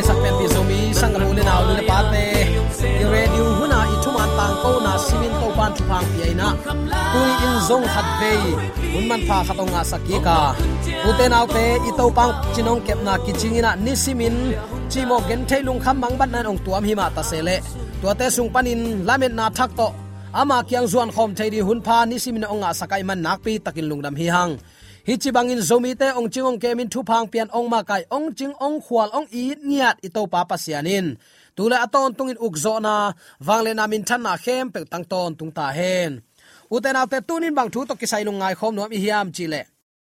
ko 0.00 0.06
sak 0.08 0.18
pen 0.24 0.34
ti 0.40 0.46
so 0.54 0.60
mi 0.64 0.80
sang 1.00 1.14
ru 1.20 1.28
le 1.36 1.42
na 1.48 1.54
lu 1.68 1.74
pa 1.88 1.98
te 2.12 2.24
i 3.02 3.04
radio 3.12 3.44
huna 3.58 3.80
i 3.94 3.96
tuman 4.04 4.30
tang 4.38 4.54
ko 4.62 4.70
na 4.84 4.92
simin 5.06 5.32
to 5.40 5.48
pan 5.58 5.70
thu 5.76 5.82
phang 5.90 6.06
pi 6.12 6.32
na. 6.40 6.48
Tui 7.12 7.32
in 7.46 7.54
zong 7.68 7.86
khat 7.92 8.06
ve 8.20 8.32
mun 8.92 9.04
man 9.10 9.20
pha 9.28 9.38
khatong 9.46 9.70
nga 9.72 9.82
saki 9.90 10.16
ka 10.26 10.36
u 11.08 11.10
te 11.18 11.24
nau 11.34 11.44
te 11.54 11.64
i 11.88 11.90
to 11.98 12.04
pang 12.18 12.32
chinong 12.54 12.80
kep 12.86 12.98
na 13.06 13.14
ki 13.24 13.32
chingina 13.40 13.70
ni 13.84 13.92
simin 14.04 14.36
chi 14.92 15.00
mo 15.10 15.16
gen 15.28 15.40
thei 15.48 15.60
lung 15.66 15.80
kham 15.84 15.96
mang 16.02 16.16
ban 16.20 16.30
nan 16.34 16.48
ong 16.50 16.60
tuam 16.64 16.82
hi 16.88 16.94
ma 17.00 17.06
ta 17.16 17.22
se 17.30 17.38
le 17.48 17.56
tua 18.00 18.12
te 18.20 18.26
sung 18.36 18.50
panin 18.54 18.80
lamen 19.08 19.32
na 19.38 19.46
thak 19.56 19.70
to 19.78 19.88
ama 20.40 20.58
kyang 20.68 20.86
zuan 20.92 21.10
khom 21.14 21.30
thei 21.38 21.48
di 21.54 21.60
hun 21.66 21.80
pha, 21.86 21.96
ni 22.10 22.16
simin 22.24 22.44
ong 22.52 22.60
nga 22.62 22.70
sakai 22.80 23.02
man 23.08 23.20
nak 23.26 23.38
pi 23.44 23.52
takin 23.64 23.86
lungdam 23.90 24.14
hi 24.20 24.26
hang 24.36 24.52
hi 25.10 25.16
chi 25.22 25.30
bangin 25.36 25.62
zomi 25.68 25.92
te 26.00 26.08
ong 26.18 26.28
chingong 26.32 26.58
kemin 26.62 26.88
thu 26.92 27.00
phang 27.08 27.26
pian 27.32 27.48
ong 27.58 27.68
ma 27.72 27.80
kai 27.90 28.02
ong 28.16 28.28
ching 28.38 28.54
ong 28.66 28.78
khwal 28.84 29.08
ong 29.18 29.28
i 29.42 29.44
niat 29.68 29.96
i 30.06 30.08
to 30.14 30.22
pa 30.32 30.40
pasianin 30.50 31.06
tula 31.56 31.76
aton 31.86 32.10
tungin 32.16 32.38
ukzo 32.46 32.74
na 32.86 32.94
wangle 33.46 33.72
na 33.74 33.84
min 33.90 34.02
than 34.08 34.22
na 34.26 34.32
khem 34.44 34.66
pe 34.74 34.80
tang 34.92 35.06
ton 35.10 35.30
tung 35.38 35.52
ta 35.56 35.66
hen. 35.78 36.12
Uten 36.74 36.98
autte 37.00 37.18
tunin 37.28 37.54
bang 37.58 37.70
thu 37.74 37.80
to 37.88 37.94
kisai 38.00 38.22
lung 38.26 38.38
ngai 38.40 38.54
khom 38.58 38.72
nom 38.76 38.90
i 38.96 38.98
hiam 39.04 39.26
chile 39.36 39.60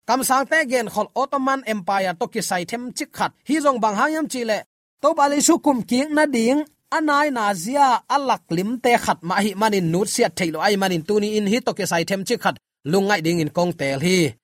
kam 0.09 0.21
sang 0.29 0.45
te 0.51 0.59
gen 0.71 0.87
khol 0.95 1.09
ottoman 1.23 1.61
empire 1.73 2.13
to 2.21 2.27
kisai 2.35 2.63
them 2.71 2.83
chik 2.97 3.11
khat. 3.17 3.33
Hi 3.49 3.57
jong 3.65 3.79
bang 3.83 3.97
hayam 4.01 4.27
chile 4.33 4.59
to 5.03 5.09
bali 5.19 5.39
su 5.47 5.55
kum 5.65 5.79
king 5.91 6.11
na 6.17 6.25
ding 6.35 6.61
anai 6.97 7.29
na 7.37 7.45
zia 7.63 7.89
alak 8.17 8.43
lim 8.57 8.71
te 8.85 8.93
khat 9.05 9.19
ma 9.29 9.35
hi 9.45 9.51
manin 9.61 9.87
nut 9.93 10.09
sia 10.15 10.29
thailo 10.39 10.59
ai 10.67 10.77
manin 10.83 11.03
tuni 11.09 11.29
in 11.39 11.47
hi 11.53 11.59
to 11.67 11.73
kisai 11.79 12.05
them 12.09 12.23
chi 12.29 12.37
khat. 12.45 12.57
Lungai 12.93 13.21
ding 13.27 13.41
in 13.43 13.51
kong 13.57 13.73
tel 13.81 14.01
hi. 14.07 14.40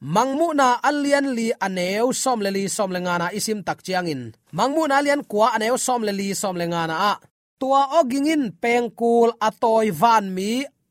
Mangmu 0.00 0.56
na 0.56 0.80
alian 0.88 1.28
li 1.36 1.52
aneu 1.60 2.12
som 2.22 2.40
le 2.40 2.50
li 2.56 2.64
som 2.76 2.90
le 2.94 3.00
ngana 3.04 3.26
isim 3.38 3.60
tak 3.66 3.84
chiang 3.84 4.08
in 4.08 4.22
mangmu 4.56 4.88
na 4.88 4.94
alian 5.00 5.22
kwa 5.30 5.46
aneu 5.56 5.76
som 5.86 6.00
le 6.06 6.12
li 6.20 6.28
som 6.34 6.56
le 6.56 6.66
ngana 6.72 6.96
a 7.10 7.12
tua 7.60 7.82
ogingin 8.00 8.44
pengkul 8.62 9.30
atoi 9.46 9.88
van 10.00 10.26
mi 10.36 10.50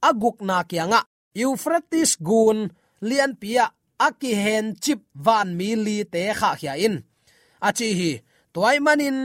aguk 0.09 0.37
na 0.47 0.57
kianga 0.69 1.01
euphrates 1.41 2.11
gun 2.27 2.59
lian 3.01 3.33
pia 3.41 3.65
aki 4.07 4.31
hen 4.43 4.67
chip 4.83 5.01
van 5.25 5.49
mi 5.57 5.69
li 5.85 5.97
te 6.13 6.21
kha 6.39 6.49
khia 6.59 6.73
in 6.85 6.95
achi 7.67 7.89
hi 7.99 8.11
toy 8.53 8.77
manin 8.85 9.19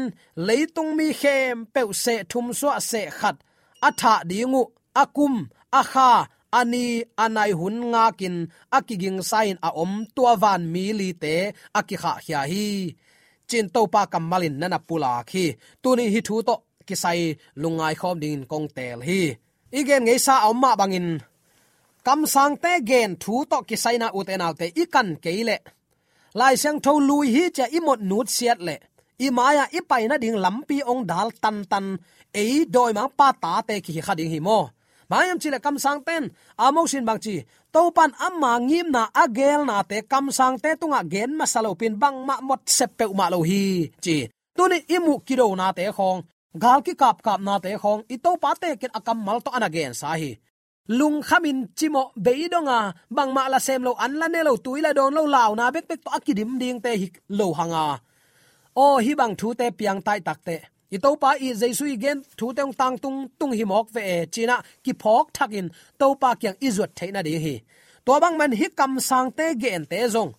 leitung 0.47 0.93
mi 0.99 1.07
khem 1.21 1.57
pe 1.73 1.81
se 2.05 2.15
thum 2.31 2.47
so 2.61 2.69
se 2.91 3.03
khat 3.19 3.37
atha 3.89 4.15
dingu 4.31 4.63
akum 5.03 5.35
akha 5.81 6.11
ani, 6.61 6.87
anai 7.25 7.53
hun 7.59 7.77
nga 7.93 8.05
kin, 8.19 8.37
akiging 8.77 9.21
sain 9.31 9.57
a 9.67 9.69
om 9.83 9.93
tua 10.15 10.33
van 10.43 10.63
mi 10.73 10.85
li 10.99 11.11
te, 11.23 11.35
akikha 11.79 12.13
hia 12.25 12.41
hi. 12.51 12.67
Chin 13.49 13.67
to 13.75 13.81
pa 13.93 14.03
kamalin 14.13 14.57
nana 14.61 14.79
pula 14.89 15.13
khi, 15.31 15.45
tuni 15.83 16.05
hi 16.15 16.21
thu 16.29 16.37
to, 16.49 16.55
kisai 16.89 17.21
lungai 17.63 17.95
khom 18.01 18.17
ding 18.23 18.43
kong 18.51 18.69
tel 18.77 18.99
hi. 19.09 19.21
Igen 19.79 20.03
ngei 20.07 20.21
sa 20.27 20.35
amma 20.49 20.71
bangin. 20.81 21.09
Kam 22.07 22.21
sang 22.35 22.55
te 22.63 22.73
gen 22.89 23.11
thu 23.23 23.35
to 23.51 23.59
kisai 23.69 23.97
na 23.99 24.09
uten 24.19 24.45
alte 24.47 24.67
ikan 24.83 25.09
keile 25.25 25.57
lai 26.41 26.55
sang 26.63 26.79
tho 26.85 26.93
lui 27.09 27.27
hi 27.35 27.45
cha 27.57 27.65
imot 27.79 28.01
nut 28.11 28.29
siat 28.37 28.59
le. 28.67 28.77
I 29.27 29.29
maya 29.37 29.65
i 29.79 29.81
paina 29.91 30.17
ding 30.23 30.39
lampi 30.45 30.79
ong 30.91 31.03
dal 31.11 31.29
tan 31.43 31.57
tan, 31.71 31.87
ei 32.43 32.55
doi 32.75 32.93
ma 32.97 33.05
pa 33.19 33.29
ta 33.43 33.53
te 33.67 33.75
ki 33.85 34.01
khading 34.07 34.31
hi 34.35 34.41
mo 34.49 34.59
mayam 35.11 35.39
chile 35.43 35.59
kam 35.65 35.77
sang 35.85 36.01
ten 36.07 36.25
amo 36.65 36.83
sin 36.93 37.05
bang 37.09 37.21
chi 37.25 37.35
to 37.75 37.81
pan 37.97 38.11
amma 38.27 38.53
ngim 38.69 38.87
na 38.97 39.03
agel 39.23 39.61
na 39.71 39.77
te 39.91 39.99
kam 40.13 40.27
sang 40.39 40.57
te 40.63 40.71
tunga 40.81 41.01
gen 41.13 41.31
masalo 41.39 41.71
pin 41.81 41.95
bang 42.03 42.17
ma 42.29 42.37
mot 42.49 42.63
sep 42.77 42.91
pe 42.99 43.05
ma 43.19 43.27
lo 43.33 43.39
hi 43.51 43.65
chi 44.05 44.17
tuni 44.57 44.79
imu 44.97 45.15
kiro 45.27 45.47
na 45.61 45.67
te 45.79 45.85
khong 45.97 46.19
gal 46.63 46.79
ki 46.87 46.95
kap 47.03 47.17
kap 47.27 47.41
na 47.47 47.55
te 47.65 47.71
khong 47.83 48.01
i 48.15 48.17
to 48.25 48.31
pa 48.43 48.51
te 48.63 48.69
ket 48.81 48.93
akam 48.99 49.19
mal 49.27 49.39
to 49.45 49.51
an 49.57 49.67
again 49.69 49.93
sa 50.01 50.09
hi 50.21 50.31
lung 50.99 51.19
khamin 51.29 51.59
chimo 51.79 52.03
beidonga 52.25 52.79
bangma 53.17 53.43
la 53.53 53.59
sem 53.67 53.83
lo 53.87 53.93
an 54.05 54.13
la 54.21 54.27
ne 54.29 54.41
lo 54.49 54.53
tuila 54.65 54.91
don 54.99 55.15
lo 55.17 55.23
law 55.35 55.51
na 55.59 55.65
bek 55.75 55.85
bek 55.89 56.01
to 56.05 56.11
akidim 56.17 56.51
ding 56.61 56.79
te 56.85 56.91
hi 57.01 57.07
lo 57.39 57.47
hanga 57.59 57.85
o 58.85 58.87
hi 59.05 59.13
bang 59.21 59.35
thu 59.39 59.49
te 59.59 59.67
piang 59.79 60.01
tai 60.07 60.21
tak 60.27 60.39
te 60.47 60.57
i 60.95 60.99
to 61.05 61.11
pa 61.23 61.31
i 61.47 61.49
jesu 61.61 61.85
igen 61.95 62.19
thu 62.39 62.47
teng 62.59 62.73
tang 62.81 62.97
tung 63.03 63.19
tung 63.39 63.53
hi 63.59 63.65
mok 63.73 63.87
ve 63.95 64.27
china, 64.35 64.57
ki 64.85 64.93
phok 65.03 65.25
thakin 65.37 65.67
to 66.01 66.07
pa 66.21 66.31
kyang 66.41 66.59
izut 66.67 66.91
theina 66.99 67.21
de 67.27 67.35
hi. 67.45 67.55
To 68.07 68.13
bang 68.23 68.37
man 68.39 68.53
hi 68.61 68.67
kam 68.79 68.93
sang 69.09 69.29
te 69.39 69.47
gen 69.63 69.83
te 69.91 69.99
zong. 70.15 70.33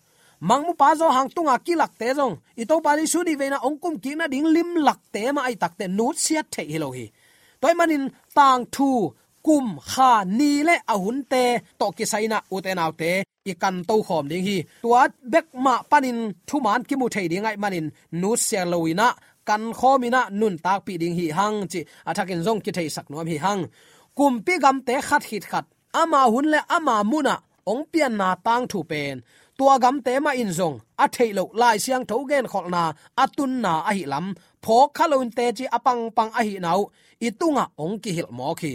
Mangmu 0.49 0.73
pa 0.81 0.89
zo 0.99 1.07
hang 1.15 1.29
tunga 1.35 1.55
kilak 1.65 1.91
te 1.99 2.07
zong. 2.19 2.35
I 2.61 2.63
to 2.69 2.75
pa 2.85 2.91
li 2.97 3.05
su 3.13 3.19
di 3.27 3.33
ve 3.39 3.47
na 3.49 3.57
ong 3.67 3.77
kum 3.83 3.95
ki 4.03 4.11
na 4.15 4.25
ding 4.33 4.47
lim 4.55 4.69
lak 4.87 4.99
te 5.13 5.23
ma 5.35 5.41
ai 5.47 5.55
tak 5.61 5.73
te 5.79 5.85
nut 5.97 6.15
sia 6.25 6.41
the 6.53 6.63
hi 6.71 6.77
lo 6.83 6.89
hi. 6.97 7.05
Toy 7.61 7.73
manin 7.79 8.03
tang 8.37 8.65
thu, 8.75 8.89
kum, 9.45 9.67
kha, 9.91 10.11
ni 10.37 10.51
le 10.67 10.75
ahun 10.93 11.17
te, 11.31 11.43
to 11.79 11.85
ki 11.97 12.05
saina 12.11 12.37
uten 12.55 12.79
te 13.01 13.11
i 13.51 13.53
kan 13.61 13.75
to 13.89 13.95
khom 14.07 14.25
ding 14.31 14.45
hi. 14.47 14.57
Tuat 14.83 15.11
bek 15.33 15.47
ma 15.65 15.73
panin 15.91 16.19
thuman 16.47 16.81
ki 16.87 16.95
mu 16.99 17.07
thei 17.13 17.27
ding 17.31 17.45
ai 17.49 17.57
manin 17.63 17.87
nu 18.21 18.29
se 18.47 18.59
loina 18.71 19.07
kan 19.49 19.63
khomina 19.79 20.21
nun 20.39 20.55
tak 20.65 20.79
pi 20.85 20.93
ding 21.01 21.15
hi 21.19 21.27
hang 21.37 21.57
chi 21.71 21.79
athakin 22.09 22.41
zong 22.45 22.59
ki 22.63 22.71
thei 22.77 22.89
sak 22.95 23.05
nom 23.11 23.27
hi 23.31 23.37
hang. 23.45 23.61
Kum 24.17 24.33
pi 24.45 24.53
gam 24.63 24.77
te 24.87 24.95
khat 25.07 25.23
hit 25.29 25.43
khat. 25.51 25.65
Ama 26.01 26.21
hun 26.33 26.47
le 26.53 26.59
ama 26.75 26.95
muna 27.11 27.35
ong 27.71 27.83
pian 27.91 28.13
na 28.19 28.27
tang 28.45 28.65
thu 28.71 28.79
pen. 28.91 29.15
Tua 29.57 29.75
gam 29.83 29.95
te 30.05 30.13
ma 30.19 30.31
in 30.41 30.51
zong. 30.59 30.77
A 31.03 31.05
thei 31.15 31.29
lo 31.37 31.43
lai 31.61 31.77
siang 31.83 32.05
tho 32.09 32.17
gen 32.29 32.45
khol 32.51 32.67
na 32.75 32.83
atun 33.23 33.51
na 33.63 33.73
a 33.89 33.91
hi 33.97 34.03
lam. 34.13 34.25
Pho 34.63 34.77
khalon 34.97 35.29
te 35.37 35.45
chi 35.57 35.65
apang 35.77 36.03
pang 36.17 36.31
a 36.39 36.41
hi 36.47 36.55
nau. 36.65 36.81
Itunga 37.27 37.65
ong 37.83 37.95
ki 38.03 38.11
hil 38.17 38.29
mo 38.37 38.49
khi 38.61 38.73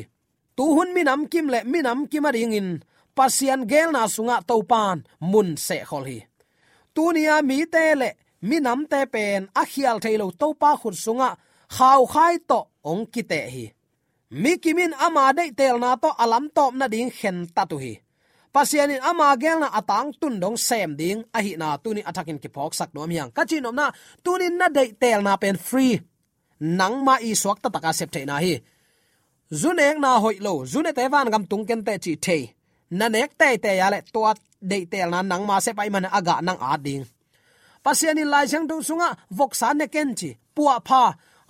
tu 0.61 0.67
hun 0.77 0.91
mi 0.95 1.03
nam 1.09 1.21
kim 1.33 1.47
le 1.49 1.59
mi 1.73 1.81
nam 1.87 1.99
kim 2.11 2.29
a 2.29 2.31
ding 2.37 2.53
in. 2.61 2.69
Pasian 3.17 3.61
gel 3.71 3.89
na 3.93 4.03
sunga 4.15 4.37
topan 4.49 4.99
mun 5.33 5.49
se 5.67 5.77
khol 5.89 6.05
hi. 6.11 6.19
Tu 6.95 7.05
nia 7.15 7.37
mi 7.49 7.59
te 7.75 7.85
le 8.01 8.09
mi 8.49 8.57
nam 8.61 8.81
te 8.91 9.01
pen, 9.15 9.49
a 9.61 9.63
khial 9.71 9.97
thailo 10.03 10.27
to 10.41 10.49
pa 10.61 10.71
khut 10.81 10.97
sunga 11.05 11.31
khaw 11.77 12.01
khai 12.13 12.35
to 12.51 12.61
ong 12.91 13.05
ki 13.13 13.23
te 13.31 13.41
hi. 13.55 13.67
Mi 14.43 14.53
kimin 14.63 14.93
ama 15.07 15.33
de 15.39 15.45
tel 15.59 15.77
na 15.83 15.97
to 16.03 16.11
alam 16.25 16.45
top 16.57 16.73
na 16.79 16.87
ding 16.95 17.11
khen 17.19 17.39
ta 17.55 17.65
tu 17.71 17.77
hi. 17.85 17.95
Pasian 18.55 18.91
in 18.95 19.03
ama 19.11 19.37
gel 19.43 19.59
na 19.63 19.69
atang 19.79 20.11
tun 20.21 20.35
dong 20.43 20.57
sem 20.57 20.91
ding, 21.01 21.21
a 21.37 21.39
hi 21.45 21.53
na 21.61 21.69
tuni 21.83 22.03
athakin 22.09 22.39
ki 22.43 22.49
phok 22.55 22.73
sak 22.79 22.91
nom 22.95 23.11
yang 23.11 23.31
ka 23.37 23.43
chinom 23.49 23.75
na, 23.75 23.87
tunin 24.25 24.55
na 24.59 24.67
de 24.77 24.85
tel 25.03 25.21
na 25.23 25.37
pen 25.43 25.57
free. 25.69 26.01
Nang 26.79 26.97
ma 27.07 27.15
i 27.23 27.35
swak 27.35 27.59
ta 27.63 27.69
taka 27.75 27.93
sep 27.99 28.11
the 28.15 28.23
na 28.27 28.37
hi. 28.45 28.55
Zuneng 29.61 29.99
na 29.99 30.19
hoi 30.23 30.37
lo 30.47 30.53
zune 30.73 30.91
te 30.95 31.05
van 31.13 31.31
gam 31.33 31.45
tung 31.51 31.65
ken 31.69 31.81
te 31.87 31.95
chi 32.05 32.15
the 32.25 32.39
na 32.99 33.07
nek 33.09 33.31
te 33.39 33.49
te 33.65 33.71
ya 33.81 33.89
le 33.91 33.99
to 34.15 34.21
de 34.71 34.79
tel 34.93 35.11
na 35.11 35.23
nang 35.23 35.45
ma 35.49 35.57
se 35.65 35.71
pai 35.79 35.91
man 35.91 36.07
aga 36.19 36.37
nang 36.47 36.61
a 36.61 36.79
ding. 36.87 37.05
Pasian 37.85 38.19
in 38.23 38.29
lai 38.35 38.47
chang 38.51 38.67
tu 38.71 38.77
sunga 38.89 39.09
vok 39.39 39.53
sa 39.61 39.69
ne 39.73 39.87
ken 39.95 40.11
chi 40.21 40.31
puwa 40.55 40.75
pha 40.89 41.03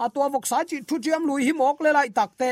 a 0.04 0.06
to 0.14 0.20
vok 0.34 0.44
sa 0.50 0.58
chi 0.68 0.76
thu 0.88 0.94
chiam 1.04 1.22
lui 1.28 1.40
hi 1.46 1.52
mok 1.60 1.76
le 1.84 1.90
lai 1.98 2.08
tak 2.18 2.30
te 2.40 2.50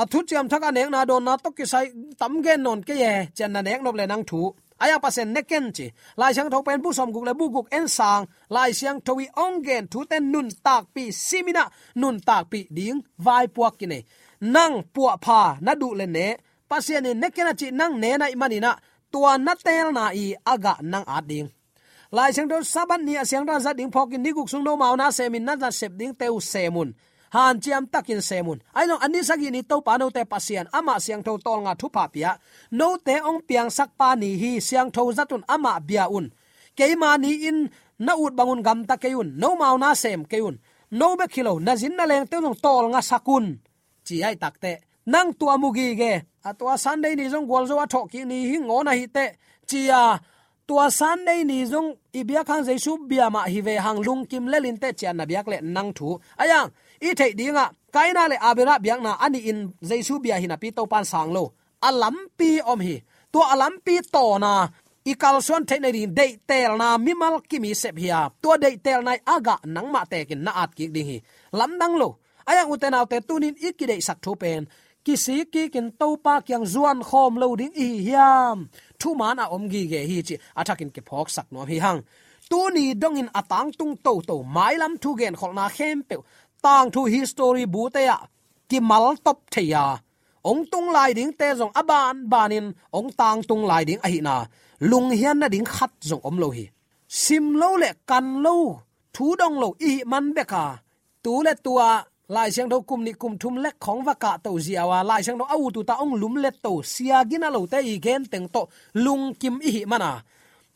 a 0.00 0.02
thu 0.10 0.18
chiam 0.28 0.44
thaka 0.50 0.68
nek 0.76 0.88
na 0.94 1.00
don 1.10 1.22
na 1.26 1.32
to 1.44 1.50
ki 1.58 1.64
sai 1.72 1.86
tam 2.20 2.32
gen 2.44 2.60
non 2.66 2.80
ke 2.88 2.94
ye 3.02 3.12
chen 3.36 3.50
na 3.54 3.60
nek 3.66 3.80
nop 3.84 3.96
le 4.00 4.04
nang 4.12 4.24
thu 4.30 4.40
aya 4.82 4.96
pasen 5.04 5.28
neken 5.34 5.64
chi 5.76 5.86
lai 6.20 6.32
chang 6.36 6.50
tho 6.52 6.58
pen 6.66 6.78
bu 6.84 6.90
som 6.98 7.08
guk 7.14 7.24
le 7.28 7.32
bu 7.40 7.44
guk 7.54 7.66
en 7.78 7.86
sang 7.96 8.22
lai 8.54 8.70
siang 8.78 8.98
thowi 9.06 9.26
ong 9.44 9.56
gen 9.66 9.82
thu 9.92 9.98
ten 10.10 10.24
nun 10.32 10.48
tak 10.66 10.82
pi 10.94 11.04
simina 11.26 11.64
nun 12.00 12.16
tak 12.28 12.42
pi 12.50 12.60
ding 12.76 12.98
vai 13.24 13.44
puak 13.54 13.74
ki 13.80 13.86
ne 13.92 13.98
nang 14.54 14.74
puwa 14.94 15.12
pha 15.24 15.40
na 15.64 15.72
du 15.80 15.88
le 16.00 16.06
ne 16.16 16.26
pasian 16.70 17.08
in 17.10 17.16
nekena 17.22 17.52
chi 17.60 17.68
nang 17.80 17.94
ne 18.02 18.10
na 18.20 18.26
imani 18.34 18.58
na 18.66 18.72
tua 19.12 19.32
na 19.46 19.52
tel 19.66 19.88
na 19.96 20.04
i 20.24 20.26
aga 20.52 20.74
nang 20.92 21.06
ading 21.16 21.48
lai 22.14 22.30
chang 22.32 22.46
do 22.46 22.62
saban 22.62 23.02
ni 23.02 23.18
asyang 23.18 23.42
da 23.42 23.58
zading 23.58 23.90
phokin 23.90 24.22
ni 24.22 24.30
guk 24.30 24.46
sung 24.46 24.62
no 24.62 24.76
mau 24.76 24.94
na 24.94 25.10
semin 25.10 25.42
na 25.42 25.58
da 25.58 25.70
sep 25.74 25.92
ding 25.98 26.14
teu 26.14 26.38
semun 26.38 26.94
han 27.34 27.58
chiam 27.58 27.90
takin 27.90 28.22
semun 28.22 28.58
ai 28.70 28.86
no 28.86 28.94
ani 29.02 29.18
sagi 29.28 29.50
ni 29.50 29.62
to 29.70 29.82
pa 29.86 29.98
no 29.98 30.06
te 30.14 30.22
pasian 30.32 30.66
ama 30.78 30.94
siang 31.02 31.22
tho 31.26 31.34
tol 31.42 31.60
nga 31.66 31.74
thu 31.74 31.88
pa 31.90 32.06
pia. 32.06 32.38
No 32.70 32.88
te 33.06 33.18
ong 33.18 33.42
piang 33.48 33.70
sak 33.76 33.90
pa 33.98 34.14
ni 34.14 34.30
hi 34.42 34.62
siang 34.62 34.94
tho 34.94 35.02
zatun 35.10 35.42
ama 35.54 35.72
bia 35.88 36.06
un. 36.06 36.30
Keima 36.78 37.18
ni 37.18 37.30
in 37.50 37.58
na 37.98 38.12
ut 38.14 38.32
bangun 38.38 38.62
gam 38.66 38.86
ta 38.88 38.94
keun 39.02 39.28
no 39.34 39.48
mau 39.60 39.74
na 39.82 39.90
sem 40.02 40.22
keun 40.32 40.54
no 40.98 41.16
be 41.18 41.26
kilo 41.34 41.58
na 41.58 41.74
zin 41.80 41.98
na 41.98 42.06
leng 42.10 42.26
te 42.30 42.36
nong 42.38 42.58
tol 42.64 42.84
nga 42.94 43.02
sakun 43.10 43.58
chi 44.06 44.22
ai 44.22 44.36
takte 44.42 44.72
nang 45.12 45.34
tua 45.38 45.54
mugi 45.62 45.88
ge. 46.00 46.12
Atwa 46.48 46.78
sunday 46.78 47.14
ni 47.18 47.26
jong 47.32 47.46
gol 47.50 47.66
zo 47.66 47.74
a 47.82 47.86
thok 47.92 48.06
ki 48.12 48.20
ni 48.30 48.38
hi 48.50 48.56
ngona 48.62 48.94
hi 48.94 49.06
te. 49.16 49.26
Chia 49.66 50.20
tua 50.66 50.90
san 50.90 51.18
nei 51.24 51.44
ni 51.44 51.66
jong 51.72 51.88
ibia 52.12 52.42
khang 52.48 52.64
jaisu 52.66 52.92
bia 53.08 53.26
ma 53.30 53.40
hi 53.52 53.60
ve 53.66 53.74
hang 53.84 54.00
lung 54.06 54.22
kim 54.30 54.44
le 54.52 54.58
lin 54.64 54.76
te 54.82 54.88
chian 54.98 55.16
na 55.16 55.24
biak 55.30 55.46
le 55.52 55.58
nang 55.74 55.90
thu. 55.96 56.08
Ayang 56.42 56.68
i 57.00 57.10
thei 57.18 57.32
dinga 57.38 57.64
kaina 57.94 58.22
le 58.30 58.36
abira 58.48 58.74
biak 58.84 59.00
na 59.06 59.12
ani 59.24 59.40
in 59.50 59.58
jaisu 59.88 60.14
bia 60.24 60.36
hi 60.40 60.46
na 60.46 60.56
pi 60.62 60.68
to 60.76 60.82
pan 60.92 61.04
sang 61.04 61.30
lo. 61.36 61.44
Alam 61.88 62.16
pi 62.38 62.60
om 62.72 62.80
hi. 62.80 62.96
To 63.32 63.40
alam 63.52 63.74
pi 63.84 63.94
to 64.14 64.24
na, 64.38 64.52
i 65.10 65.12
kal 65.22 65.42
son 65.42 65.62
the 65.68 65.76
nei 65.78 65.92
rin 65.92 66.14
dei 66.14 66.32
tel 66.48 66.72
na 66.80 66.96
mimal 66.98 67.36
kimi 67.48 67.74
sep 67.74 67.96
hiya 67.98 68.30
to 68.42 68.56
dei 68.62 68.76
tel 68.84 69.02
nai 69.02 69.18
aga 69.26 69.56
nang 69.74 69.88
ma 69.92 70.04
te 70.04 70.24
kin 70.24 70.40
na 70.44 70.52
at 70.62 70.70
ki 70.76 70.88
ding 70.94 71.08
hi. 71.10 71.18
Lam 71.52 71.78
dang 71.80 71.94
lo. 72.00 72.08
Ayang 72.46 72.70
uten 72.72 72.94
autte 72.94 73.20
tunin 73.28 73.56
ikidei 73.68 74.00
sak 74.00 74.18
thu 74.24 74.32
pen. 74.36 74.62
Kisi 75.04 75.44
ki 75.52 75.68
kin 75.68 75.92
to 76.00 76.16
pa 76.24 76.40
kyang 76.40 76.64
zuan 76.64 76.98
khom 77.08 77.36
lo 77.36 77.56
ding 77.56 77.74
i 77.76 77.88
hiam 78.06 78.58
thu 79.04 79.10
man 79.20 79.42
a 79.42 79.44
om 79.56 79.64
gi 79.72 79.82
ge 79.92 80.00
hi 80.10 80.18
chi 80.28 80.34
athakin 80.60 80.90
ke 80.94 81.00
phok 81.08 81.26
sak 81.36 81.46
no 81.54 81.60
hi 81.70 81.76
hang. 81.84 82.00
Tu 82.50 82.60
ni 82.76 82.84
dong 83.02 83.16
in 83.22 83.28
atang 83.40 83.68
tung 83.78 83.94
to 84.04 84.12
to 84.28 84.36
mai 84.56 84.74
lam 84.82 84.92
thu 85.02 85.10
gen 85.20 85.34
khol 85.40 85.52
na 85.58 85.66
khem 85.76 85.98
pe. 86.08 86.16
Tang 86.64 86.88
thu 86.94 87.00
history 87.14 87.64
bu 87.74 87.82
te 87.94 88.00
ya. 88.10 88.18
Ki 88.68 88.78
mal 88.90 89.06
top 89.24 89.38
the 89.52 89.62
ya. 89.74 89.86
Ong 90.50 90.62
tung 90.72 90.88
lai 90.96 91.10
ding 91.18 91.32
te 91.40 91.48
jong 91.58 91.74
aban 91.80 92.16
banin 92.32 92.66
ong 92.98 93.10
tang 93.20 93.40
tung 93.48 93.64
lai 93.70 93.82
ding 93.88 94.00
a 94.06 94.08
hi 94.12 94.20
na. 94.28 94.36
Lung 94.90 95.08
hian 95.18 95.36
na 95.40 95.46
ding 95.54 95.66
khat 95.74 95.92
jong 96.08 96.22
om 96.28 96.36
lo 96.42 96.48
hi. 96.56 96.64
Sim 97.22 97.44
lo 97.60 97.68
le 97.82 97.90
kan 98.10 98.26
lo. 98.44 98.56
Thu 99.14 99.26
dong 99.40 99.56
lo 99.62 99.68
i 99.90 99.92
man 100.10 100.26
beka 100.36 100.64
tu 101.24 101.32
le 101.46 101.52
tua 101.64 101.90
lai 102.28 102.50
siang 102.50 102.68
do 102.68 102.80
kum 102.88 103.04
ni 103.04 103.12
kum 103.12 103.38
thum 103.38 103.56
lek 103.64 103.76
khong 103.80 104.04
wa 104.06 104.14
ka 104.14 104.36
to 104.44 104.50
ziawa 104.66 104.98
lai 105.10 105.22
siang 105.22 105.38
do 105.38 105.44
au 105.44 105.70
tu 105.74 105.80
ta 105.88 105.94
ong 106.02 106.14
lum 106.20 106.34
let 106.44 106.56
to 106.62 106.82
sia 106.82 107.24
gina 107.30 107.48
lo 107.50 107.66
te 107.66 107.78
i 107.92 107.98
gen 108.04 108.24
teng 108.32 108.48
to 108.54 108.62
lung 108.94 109.34
kim 109.40 109.54
i 109.66 109.70
hi 109.74 109.82
mana 109.84 110.10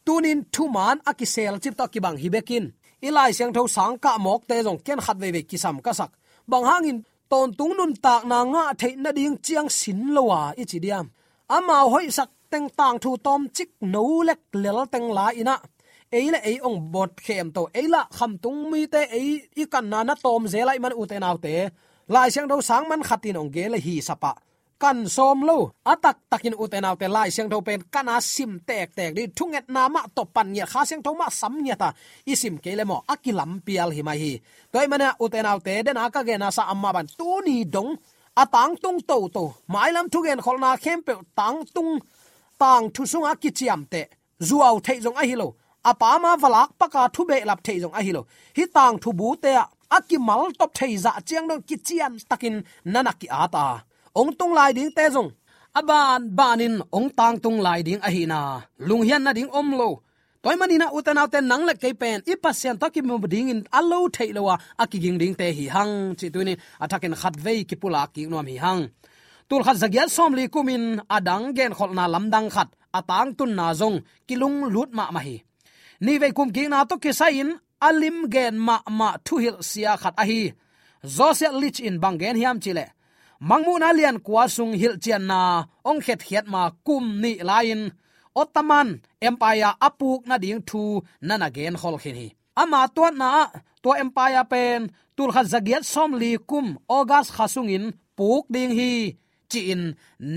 tunin 0.04 0.40
thu 0.52 0.68
man 0.76 0.96
akisel 1.10 1.54
chip 1.62 1.74
to 1.78 1.84
ki 1.92 2.00
bang 2.04 2.16
hi 2.22 2.28
bekin 2.34 2.66
i 3.06 3.10
lai 3.10 3.30
siang 3.32 3.52
tho 3.56 3.62
sang 3.76 3.94
ka 4.04 4.12
mok 4.24 4.42
te 4.48 4.56
jong 4.66 4.78
ken 4.86 5.00
khat 5.04 5.16
ve 5.22 5.28
ve 5.34 5.42
ki 5.50 5.56
sam 5.64 5.76
ka 5.84 5.92
sak. 5.92 6.10
Bang 6.50 6.64
hangin 6.70 6.98
ton 7.30 7.48
tung 7.58 7.74
nun 7.78 7.92
tak 8.04 8.22
na 8.30 8.38
nga 8.52 8.64
the 8.80 8.88
na 8.96 9.10
ding 9.12 9.36
chiang 9.44 9.68
sin 9.68 10.00
lowa 10.14 10.40
i 10.60 10.64
chi 10.70 10.78
diam. 10.84 11.06
Ama 11.56 11.76
hoi 11.92 12.06
sak 12.18 12.30
teng 12.50 12.68
tang 12.78 12.96
thu 13.02 13.10
tom 13.26 13.40
chik 13.56 13.70
no 13.92 14.02
lek 14.28 14.40
lel 14.62 14.78
teng 14.92 15.08
la 15.16 15.26
ina 15.40 15.56
eile 16.12 16.38
ei 16.50 16.58
ong 16.68 16.80
bot 16.92 17.12
khem 17.26 17.52
to 17.56 17.62
eila 17.74 18.00
kham 18.16 18.32
tung 18.42 18.70
mi 18.70 18.86
te 18.86 19.00
ei 19.18 19.30
i 19.62 19.64
kan 19.72 19.86
na 19.90 20.02
na 20.04 20.14
tom 20.24 20.44
lại 20.68 20.78
man 20.78 20.92
u 21.00 21.06
te 21.06 21.18
nau 21.18 21.36
te. 21.44 21.54
Lai 22.08 22.30
siang 22.30 22.48
do 22.48 22.60
sang 22.60 22.88
man 22.88 23.02
khatin 23.08 23.36
ong 23.40 23.50
ge 23.54 23.64
le 23.68 23.78
hi 23.86 24.00
sapa 24.00 24.32
kan 24.78 25.10
som 25.10 25.42
lo 25.42 25.58
atak 25.82 26.16
takin 26.30 26.54
uten 26.54 26.86
autte 26.86 27.06
lai 27.10 27.28
siang 27.34 27.50
tho 27.50 27.58
pen 27.66 27.80
kana 27.94 28.16
sim 28.20 28.52
tek 28.68 28.88
tek 28.96 29.10
di 29.16 29.24
thunget 29.36 29.66
na 29.74 29.82
ma 29.94 30.02
to 30.16 30.22
pan 30.34 30.48
nya 30.54 30.66
kha 30.72 30.80
siang 30.88 31.02
tho 31.02 31.10
ma 31.20 31.26
sam 31.40 31.54
nya 31.64 31.74
ta. 31.82 31.88
Isim 32.32 32.54
ke 32.64 32.70
le 32.78 32.84
mo 32.90 32.96
akilam 33.12 33.50
pial 33.66 33.90
hi 33.96 34.02
mai 34.08 34.18
hi. 34.22 34.32
Toy 34.72 34.86
mana 34.86 35.08
uten 35.24 35.46
autte 35.50 35.74
den 35.86 35.98
aka 36.04 36.20
ge 36.28 36.34
na 36.38 36.48
sa 36.56 36.62
amma 36.72 36.90
ban 36.96 37.06
tu 37.18 37.28
ni 37.46 37.56
dong 37.74 37.90
atang 38.42 38.74
tung 38.82 39.00
to 39.08 39.18
to 39.34 39.44
mai 39.72 39.90
lam 39.90 40.06
thu 40.12 40.18
gen 40.26 40.40
kholna 40.44 40.70
khem 40.82 40.98
pe 41.06 41.12
tang 41.38 41.58
tung. 41.74 41.92
Tang 42.60 42.84
thu 42.94 43.02
sunga 43.12 43.32
kichiam 43.42 43.82
te. 43.92 44.02
Zuaw 44.48 44.74
thei 44.84 44.98
jong 45.04 45.18
a 45.22 45.24
hi 45.30 45.34
lo 45.42 45.48
apa 45.88 46.08
ma 46.22 46.32
valak 46.42 46.68
paka 46.80 47.02
thu 47.14 47.22
be 47.28 47.36
lap 47.48 47.60
thei 47.66 47.78
jong 47.82 47.94
a 47.98 48.00
hilo 48.06 48.22
hi 48.56 48.64
tang 48.76 48.94
thu 49.02 49.10
bu 49.18 49.28
te 49.44 49.52
aki 49.96 50.16
mal 50.28 50.44
top 50.58 50.70
thei 50.78 50.92
za 51.04 51.12
dạ 51.14 51.20
chiang 51.28 51.46
don 51.48 51.60
ki 51.68 51.76
chian 51.86 52.12
takin 52.30 52.56
nanaki 52.92 53.26
ata 53.44 53.66
ong 54.20 54.32
tung 54.38 54.52
lai 54.58 54.70
ding 54.76 54.90
te 54.96 55.04
jong 55.14 55.30
aban 55.78 56.20
banin 56.38 56.74
ong 56.96 57.08
tang 57.18 57.36
tung 57.44 57.58
lai 57.66 57.80
ding 57.86 58.00
a 58.06 58.10
hina 58.14 58.40
lung 58.88 59.02
hian 59.08 59.22
na 59.24 59.32
ding 59.38 59.50
om 59.60 59.68
lo 59.80 59.88
toy 60.42 60.56
manina 60.60 60.86
uten 60.96 61.20
auten 61.22 61.44
nang 61.50 61.64
le 61.68 61.74
ke 61.82 61.88
pen 62.00 62.18
i 62.30 62.34
pasien 62.44 62.76
to 62.80 62.86
ki 62.94 63.00
mum 63.08 63.22
ding 63.32 63.48
in 63.52 63.60
allo 63.78 63.98
theilowa 64.16 64.54
akiging 64.82 65.18
ding 65.20 65.34
te 65.40 65.46
hi 65.56 65.64
hang 65.74 65.92
chi 66.18 66.26
tuini 66.34 66.54
athaken 66.84 67.14
khat 67.20 67.34
ve 67.44 67.54
ki 67.68 67.76
pula 67.80 68.02
ki 68.14 68.22
nom 68.32 68.46
hi 68.52 68.56
hang 68.64 68.82
tul 69.48 69.62
khat 69.66 69.76
dạ 69.76 69.80
zagial 69.82 70.08
som 70.16 70.32
li 70.38 70.44
kumin 70.54 70.84
adang 71.16 71.44
gen 71.56 71.72
khol 71.78 71.90
na 71.98 72.04
lamdang 72.14 72.48
khat 72.54 72.68
atang 72.98 73.28
tun 73.38 73.50
na 73.58 73.66
zong 73.80 73.96
kilung 74.28 74.58
lut 74.74 74.90
ma 74.98 75.04
ma 75.14 75.20
hi 75.26 75.36
ni 76.04 76.18
ve 76.18 76.28
kum 76.36 76.50
king 76.54 76.70
na 76.70 76.84
to 76.84 76.96
ki 77.02 77.12
sa 77.12 77.26
in 77.40 77.50
alim 77.80 78.18
gen 78.34 78.54
ma 78.66 78.76
ma 78.98 79.08
thu 79.24 79.34
hil 79.44 79.58
sia 79.70 79.92
khat 80.02 80.14
a 80.22 80.24
hi. 80.30 80.42
Zose 81.16 81.48
lich 81.60 81.80
in 81.80 81.96
bangen 82.02 82.36
hiam 82.40 82.58
chile 82.64 82.86
mangmu 83.40 83.78
na 83.78 83.94
lian 83.94 84.18
kwa 84.26 84.48
sung 84.50 84.74
hil 84.74 84.98
chian 85.02 85.22
na, 85.30 85.40
ong 85.88 86.00
khet 86.04 86.20
khiat 86.26 86.46
ma 86.52 86.62
kum 86.86 87.04
ni 87.22 87.32
lain 87.48 87.80
ottoman 88.34 88.88
empire 89.22 89.70
apuk 89.86 90.26
na 90.26 90.36
ding 90.42 90.62
thu 90.68 90.82
nana 91.22 91.48
gen 91.56 91.74
hol 91.80 91.96
khin 92.02 92.16
hi. 92.20 92.28
Ama 92.62 92.80
to 92.94 93.04
na 93.20 93.30
to 93.82 93.90
empire 94.02 94.44
pen, 94.50 94.90
tul 95.16 95.30
khat 95.34 95.46
zagiat 95.52 95.84
som 95.92 96.10
li 96.20 96.30
kum 96.50 96.66
august 96.96 97.30
khasung 97.36 97.70
in, 97.76 97.84
puk 98.18 98.44
ding 98.54 98.72
hi. 98.78 98.92
Chi 99.50 99.60
in 99.72 99.82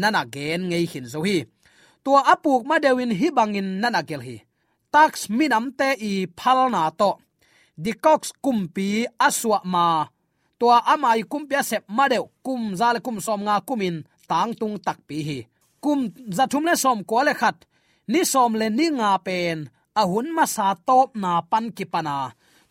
nana 0.01 0.21
gen 0.33 0.61
ngei 0.69 0.85
hin 0.91 1.05
zo 1.13 1.19
hi. 1.27 1.37
Tua 2.03 2.21
apuk 2.33 2.61
ma 2.69 2.75
dewin 2.83 3.11
hi 3.19 3.27
bangin 3.37 3.69
nana 3.81 4.01
gel 4.09 4.21
hi 4.27 4.37
tax 4.93 5.11
minam 5.37 5.65
te 5.79 5.89
i 6.11 6.13
phalna 6.39 6.83
to. 6.99 7.11
Dikox 7.83 8.21
kumpi 8.43 8.87
aswa 9.27 9.59
ma. 9.73 9.85
Tua 10.59 10.77
amai 10.93 11.21
kumpi 11.31 11.55
sep 11.69 11.83
madeu 11.97 12.25
kum 12.45 12.61
zal 12.79 12.97
kum 13.05 13.17
som 13.25 13.41
nga 13.45 13.55
kumin 13.67 13.97
tang 14.29 14.51
tung 14.59 14.75
tak 14.85 14.99
pi 15.07 15.17
hi. 15.27 15.39
Kum 15.83 15.99
za 16.37 16.43
thum 16.51 16.65
le 16.69 16.75
som 16.83 16.99
ko 17.09 17.17
le 17.27 17.33
khat. 17.41 17.57
Ni 18.11 18.21
som 18.31 18.51
le 18.59 18.67
ni 18.77 18.87
nga 18.97 19.11
pen. 19.25 19.57
Ahun 20.01 20.27
ma 20.35 20.45
sa 20.55 20.67
top 20.87 21.09
na 21.21 21.31
pan 21.51 21.65
ki 21.77 21.85
pana 21.93 22.15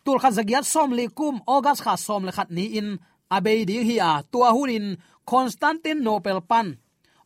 tul 0.03 0.17
kha 0.21 0.29
zagiat 0.37 0.65
som 0.73 0.89
le 0.97 1.05
kum 1.17 1.35
ogas 1.55 1.79
kha 1.85 1.93
som 2.05 2.21
le 2.27 2.31
khat 2.37 2.49
ni 2.57 2.65
in. 2.79 2.89
Abei 3.35 3.61
ding 3.69 3.85
hi 3.89 3.95
a 4.09 4.11
tua 4.31 4.49
hunin 4.55 4.87
constantinople 5.29 6.41
pan. 6.49 6.67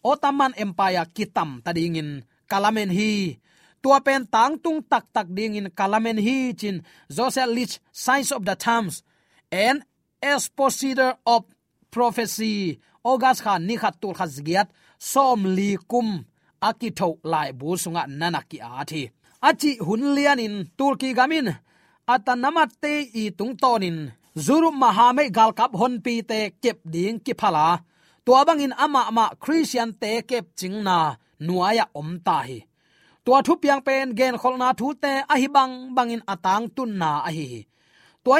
Ottoman 0.09 0.53
empire 0.63 1.05
kitam 1.15 1.49
tading 1.65 1.97
in. 2.01 2.09
Kalamen 2.49 2.91
hi 2.97 3.11
tua 3.85 4.01
pen 4.01 4.25
tang 4.33 4.57
tung 4.63 4.81
tak 4.91 5.05
tak 5.13 5.27
ding 5.37 5.53
in 5.59 5.67
kalamen 5.77 6.17
hi 6.25 6.37
chin 6.59 6.77
joseph 7.15 7.51
lich 7.55 7.73
signs 8.03 8.31
of 8.33 8.41
the 8.49 8.55
times, 8.67 9.03
and 9.51 9.77
expositor 10.31 11.11
of 11.33 11.41
prophecy, 11.93 12.79
august 13.09 13.43
khan 13.45 13.61
ni 13.67 13.75
khat 13.81 13.95
tul 14.01 14.13
khaz 14.17 14.41
giat 14.47 14.67
som 15.11 15.39
li 15.57 15.69
kum 15.91 16.07
akitho 16.69 17.09
lai 17.31 17.49
bu 17.59 17.77
sunga 17.83 18.03
nanaki 18.19 18.57
a 18.57 18.83
thi. 18.89 19.01
Achi 19.49 19.71
hun 19.85 20.03
lian 20.15 20.39
in 20.45 20.55
turki 20.77 21.09
gamin, 21.17 21.47
atanamat 22.13 22.71
te 22.81 22.93
i 23.21 23.23
tung 23.37 23.53
tonin 23.61 23.97
zuru 24.45 24.69
mahame 24.81 25.25
gal 25.37 25.51
kap 25.59 25.71
hon 25.79 25.93
pi 26.05 26.13
te 26.29 26.39
kep 26.63 26.77
ding 26.93 27.17
ki 27.25 27.33
phala. 27.41 27.65
Tua 28.25 28.41
bangin 28.47 28.73
ama 28.83 29.01
ama 29.09 29.25
christian 29.43 29.89
te 30.01 30.11
kep 30.29 30.45
chingna 30.59 30.97
nuaya 31.45 31.85
om 31.99 32.09
ta 32.27 32.37
hi 32.49 32.59
tua 33.25 33.41
thu 33.45 33.53
piang 33.61 33.81
pen 33.87 34.07
gen 34.19 34.35
kholna 34.41 34.69
thu 34.79 34.87
te 35.03 35.13
a 35.33 35.35
hi 35.41 35.47
bang 35.55 35.73
bangin 35.95 36.23
atang 36.33 36.65
tun 36.75 36.91
na 37.01 37.11
a 37.29 37.31
hi. 37.37 37.47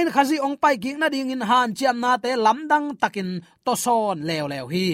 In 0.02 0.10
khazi 0.15 0.38
ong 0.45 0.58
pai 0.62 0.76
ki 0.84 0.91
na 1.02 1.08
ding 1.13 1.34
in 1.34 1.43
han 1.50 1.69
chiam 1.78 1.98
na 2.04 2.12
te 2.24 2.32
lamdang 2.45 2.88
takin 3.02 3.30
to 3.65 3.74
son 3.84 4.17
lew 4.28 4.45
lew 4.52 4.65
hi. 4.74 4.88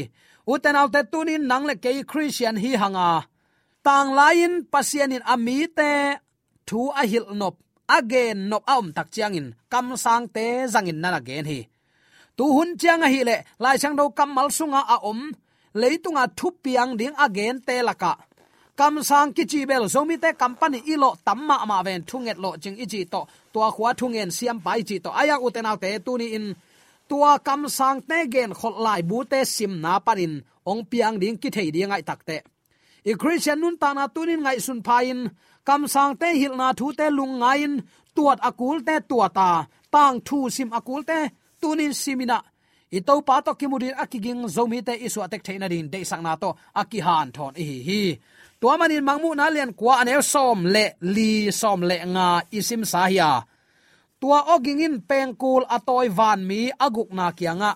Uten 0.52 0.76
tun 0.94 1.06
tunin 1.12 1.44
nang 1.50 1.66
le 1.70 1.76
ke 1.84 1.92
christian 2.12 2.56
hi 2.64 2.72
hanga. 2.82 3.10
Tang 3.86 4.10
lain 4.20 4.54
pasian 4.72 5.16
in 5.16 5.24
ami 5.34 5.58
te 5.78 5.92
thu 6.68 6.80
a 7.02 7.04
hil 7.12 7.26
nop 7.40 7.56
again 7.98 8.38
nop 8.50 8.64
aum 8.74 8.86
tak 8.96 9.08
chiang 9.14 9.34
in 9.40 9.48
kam 9.72 9.88
sang 10.04 10.26
te 10.36 10.46
zangin 10.74 11.00
na 11.04 11.10
again 11.20 11.46
hi. 11.52 11.60
Tu 12.38 12.46
hun 12.56 12.70
chiang 12.80 13.02
a 13.06 13.08
hi 13.14 13.22
le, 13.30 13.38
lai 13.64 13.76
chang 13.82 13.96
do 14.00 14.06
kam 14.18 14.30
mal 14.36 14.50
sunga 14.58 14.82
a 14.96 14.98
om 15.12 15.22
leitunga 15.82 16.24
thu 16.38 16.48
piang 16.64 16.92
ding 17.00 17.16
again 17.26 17.56
te 17.68 17.76
laka 17.88 18.14
kam 18.82 18.98
sang 19.04 19.30
ki 19.36 19.44
chi 19.52 19.62
bel 19.70 19.86
zomi 19.94 20.16
te 20.24 20.30
company 20.42 20.80
ilo 20.94 21.10
tamma 21.26 21.56
ma 21.70 21.78
ven 21.86 22.02
thunget 22.10 22.38
lo 22.44 22.50
ching 22.64 22.78
ichi 22.84 23.02
to 23.14 23.22
tua 23.54 23.68
khwa 23.76 23.90
thungen 24.00 24.30
siam 24.38 24.58
pai 24.66 24.82
chi 24.88 24.96
to 25.04 25.10
aya 25.22 25.36
uten 25.46 25.68
te 25.84 25.90
tu 26.06 26.18
ni 26.18 26.28
in. 26.38 26.46
Tua 27.10 27.32
kam 27.48 27.62
sang 27.78 28.00
te 28.10 28.18
gen 28.34 28.52
khol 28.60 28.76
lai 28.86 29.02
bu 29.10 29.18
te 29.32 29.40
sim 29.56 29.74
na 29.84 29.94
parin 30.06 30.34
ong 30.72 30.82
piang 30.92 31.16
ding 31.22 31.38
ki 31.42 31.50
thei 31.56 31.70
ding 31.76 31.92
ai 31.96 32.04
takte. 32.10 32.38
I 33.10 33.14
christian 33.22 33.58
nun 33.62 33.76
ta 33.82 33.90
na 33.98 34.04
tunin 34.16 34.42
ngai 34.46 34.60
sun 34.66 34.80
phain. 34.88 35.20
Kam 35.68 35.82
sang 35.94 36.14
te 36.22 36.28
hil 36.42 36.54
na 36.62 36.68
thu 36.80 36.88
te 37.00 37.06
lung 37.18 37.34
ngain. 37.42 37.74
Tuat 38.16 38.40
akul 38.50 38.78
te 38.88 38.96
tuata. 39.10 39.50
Tang 39.94 40.18
thu 40.28 40.38
sim 40.56 40.70
akul 40.80 41.02
te 41.10 41.20
tunin 41.62 41.94
simina. 42.04 42.40
I 42.98 43.00
to 43.08 43.14
pa 43.28 43.36
to 43.46 43.52
kimurin 43.60 43.96
akiging 44.04 44.42
zomi 44.56 44.80
te 44.88 44.94
isu 45.06 45.20
atek 45.26 45.42
theina 45.46 45.68
din. 45.74 45.88
De 45.94 46.00
sang 46.10 46.24
na 46.24 46.34
to. 46.44 46.50
Akihan 46.82 47.28
thon. 47.36 47.54
Hi 47.62 47.68
hi 47.88 48.02
tua 48.62 48.78
manin 48.78 49.04
mangmu 49.08 49.30
na 49.36 49.50
lian 49.50 49.74
kwa 49.80 49.94
anel 50.02 50.22
som 50.34 50.60
le, 50.74 50.86
li 51.16 51.52
som 51.52 51.80
le 51.90 51.98
nga 52.14 52.28
isim 52.58 52.84
sahia 52.92 53.32
tua 54.20 54.40
ogingin 54.54 54.96
pengkul 55.10 55.64
atoy 55.76 56.08
van 56.18 56.40
mi 56.50 56.62
aguk 56.86 57.10
na 57.18 57.26
kianga 57.38 57.72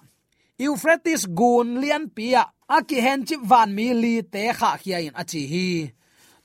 euphrates 0.57 1.27
gun 1.37 1.81
lian 1.81 2.05
pia, 2.15 2.43
aki 2.77 2.97
hen 3.05 3.25
chip 3.27 3.41
van 3.51 3.69
mi 3.77 3.87
li 3.93 4.13
te 4.33 4.43
kha 4.59 4.71
khia 4.81 4.97
in 5.07 5.15
achi 5.21 5.41
hi. 5.51 5.67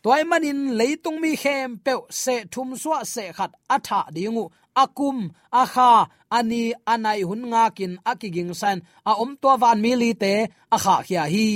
Toy 0.03 0.23
manin 0.31 0.61
leitung 0.79 1.19
mi 1.23 1.33
khem 1.43 1.71
pe 1.85 1.93
se 2.23 2.35
thum 2.53 2.69
suwa 2.83 3.01
se 3.15 3.25
khat 3.37 3.53
atha 3.77 4.01
dingu. 4.15 4.45
Akum, 4.83 5.19
akha, 5.63 5.91
ani, 6.39 6.63
anai 6.93 7.21
hun 7.29 7.43
nga 7.51 7.65
kin 7.77 7.93
akiging 8.11 8.53
san, 8.61 8.79
a 9.11 9.13
om 9.23 9.33
to 9.43 9.51
van 9.63 9.79
mi 9.85 9.93
li 10.03 10.11
te 10.23 10.33
akha 10.77 10.95
khia 11.07 11.25
hi. 11.35 11.49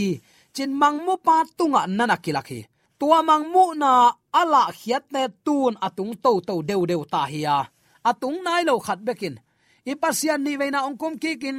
Chin 0.54 0.70
mangmu 0.80 1.14
pa 1.26 1.36
tunga 1.56 1.82
nanakilakhi 1.96 2.60
tua 3.04 3.20
mang 3.20 3.52
mu 3.52 3.76
na 3.76 4.16
ala 4.32 4.72
khiat 4.72 5.12
ne 5.12 5.28
tun, 5.44 5.76
atung 5.76 6.16
to 6.24 6.32
to 6.48 6.54
deu 6.68 6.82
deu 6.88 7.04
ta 7.12 7.22
hiya 7.32 7.68
atung 8.10 8.38
nai 8.40 8.64
lo 8.64 8.80
khat 8.86 9.00
bekin. 9.06 9.36
Ipasian 9.92 10.40
ni 10.40 10.56
veina 10.60 10.80
ongkom 10.88 11.14
kikin 11.22 11.58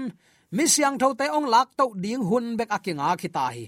mi 0.55 0.65
siang 0.73 0.97
tho 1.01 1.13
te 1.19 1.25
ong 1.37 1.45
lak 1.53 1.69
to 1.77 1.85
ding 2.03 2.25
hun 2.29 2.45
bek 2.57 2.69
akinga 2.77 3.13
khita 3.21 3.45
hi. 3.53 3.65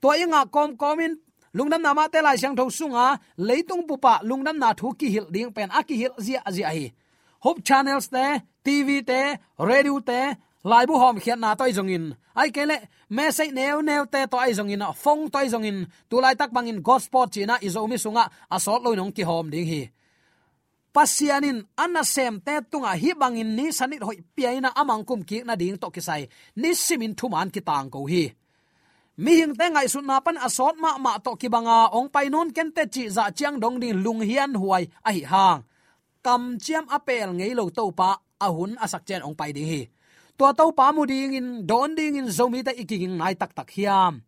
To 0.00 0.08
inga 0.22 0.40
kom 0.54 0.70
komin, 0.78 1.12
lungnam 1.56 1.82
nama 1.82 2.04
te 2.12 2.18
lai 2.22 2.38
siang 2.38 2.54
tho 2.58 2.64
sunga, 2.78 3.06
leitung 3.48 3.82
pupa 3.88 4.14
lungnam 4.28 4.56
na 4.62 4.70
thu 4.78 4.88
ki 4.98 5.08
hil 5.14 5.26
ding 5.34 5.50
pen 5.56 5.70
aki 5.78 5.94
hil 6.00 6.14
zia 6.26 6.40
zia 6.54 6.70
hi. 6.76 6.86
Hope 7.44 7.60
channels 7.66 8.06
te 8.14 8.24
tv 8.64 8.88
te, 9.10 9.20
radio 9.58 9.98
te 10.08 10.20
lai 10.70 10.84
bu 10.88 10.94
hom 11.02 11.16
khian 11.22 11.40
na 11.40 11.54
toy 11.54 11.70
jong 11.76 11.90
in. 11.96 12.04
Ai 12.34 12.50
kele 12.50 12.76
me 13.16 13.24
sei 13.36 13.50
neu 13.58 13.82
neu 13.88 14.04
te 14.12 14.20
to 14.30 14.36
ai 14.44 14.52
jong 14.58 14.72
in, 14.74 14.82
phong 15.02 15.30
toy 15.30 15.46
jong 15.52 15.66
in. 15.70 15.78
Tu 16.10 16.16
lai 16.20 16.34
tak 16.34 16.50
bang 16.54 16.68
in 16.68 16.82
gospel 16.82 17.26
china 17.34 17.54
izo 17.66 17.86
mi 17.86 17.96
sunga 18.04 18.24
asol 18.50 18.82
loi 18.84 18.96
nong 18.96 19.12
ki 19.16 19.22
hom 19.22 19.50
ding 19.50 19.68
hi. 19.72 19.82
Pasianin, 20.94 21.58
anna 21.76 22.02
sem 22.02 22.40
te 22.46 22.54
tunga 22.70 22.92
hi 23.02 23.10
bangin 23.20 23.50
ni 23.56 23.66
sanit 23.78 24.02
hoi 24.02 24.18
piaina 24.36 24.70
amang 24.80 25.04
kum 25.08 25.22
ki 25.28 25.38
na 25.46 25.54
ding 25.60 25.78
to 25.82 25.88
kisai 25.94 26.22
ni 26.56 26.70
simin 26.74 27.14
thuman 27.18 27.48
ki 27.54 27.60
tang 27.68 27.90
ko 27.90 28.06
hi. 28.12 28.24
Mi 29.22 29.32
hing 29.40 29.54
te 29.58 29.66
ngai 29.70 29.88
sun 29.92 30.06
na 30.06 30.20
pan 30.24 30.36
asot 30.46 30.74
ma 30.82 30.98
ma 30.98 31.12
to 31.24 31.32
ki 31.40 31.48
banga, 31.54 31.78
ong 31.96 32.08
pai 32.14 32.26
non 32.28 32.50
ken 32.56 32.72
te 32.76 32.82
chi 32.94 33.04
za 33.16 33.24
chiang 33.30 33.56
dong 33.62 33.76
ding 33.82 34.02
lung 34.04 34.20
hian 34.28 34.52
huai 34.60 34.84
a 35.08 35.10
hi 35.16 35.22
hang. 35.32 35.60
Kam 36.24 36.42
chiam 36.64 36.84
apel 36.96 37.28
ngei 37.38 37.52
lo 37.58 37.64
to 37.76 37.84
pa 37.98 38.10
ahun 38.46 38.72
asak 38.84 39.02
chen 39.08 39.22
ong 39.22 39.36
pai 39.40 39.52
ding 39.56 39.68
hi 39.72 39.82
tua 40.38 40.50
to 40.58 40.72
pa 40.78 40.92
mu 40.92 41.02
ding 41.06 41.34
in 41.34 41.66
don 41.66 41.94
ding 41.98 42.16
in, 42.20 42.28
zomi 42.28 42.60
ta 42.64 42.72
iking 42.82 43.16
nai 43.16 43.34
tak 43.34 43.52
tak 43.54 43.68
hiam. 43.74 44.22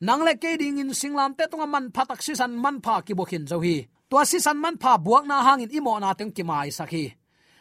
Nang 0.00 0.22
le 0.26 0.34
ke 0.42 0.58
ding 0.60 0.78
in 0.78 0.90
singlam 0.90 1.36
te 1.38 1.44
tonga 1.50 1.66
man 1.66 1.90
phatak 1.94 2.20
si 2.22 2.34
san 2.34 2.52
man 2.62 2.80
pha 2.84 3.02
ki 3.06 3.14
bokhin 3.18 3.44
zo 3.50 3.58
hi. 3.64 3.76
Tua 4.10 4.24
si 4.24 4.38
san 4.38 4.58
man 4.60 4.76
pha 4.82 4.98
buak 4.98 5.24
na 5.26 5.42
hangin 5.46 5.70
imo 5.78 5.98
na 5.98 6.14
teng 6.18 6.32
ki 6.36 6.42
mai 6.42 6.70
sakhi 6.78 7.04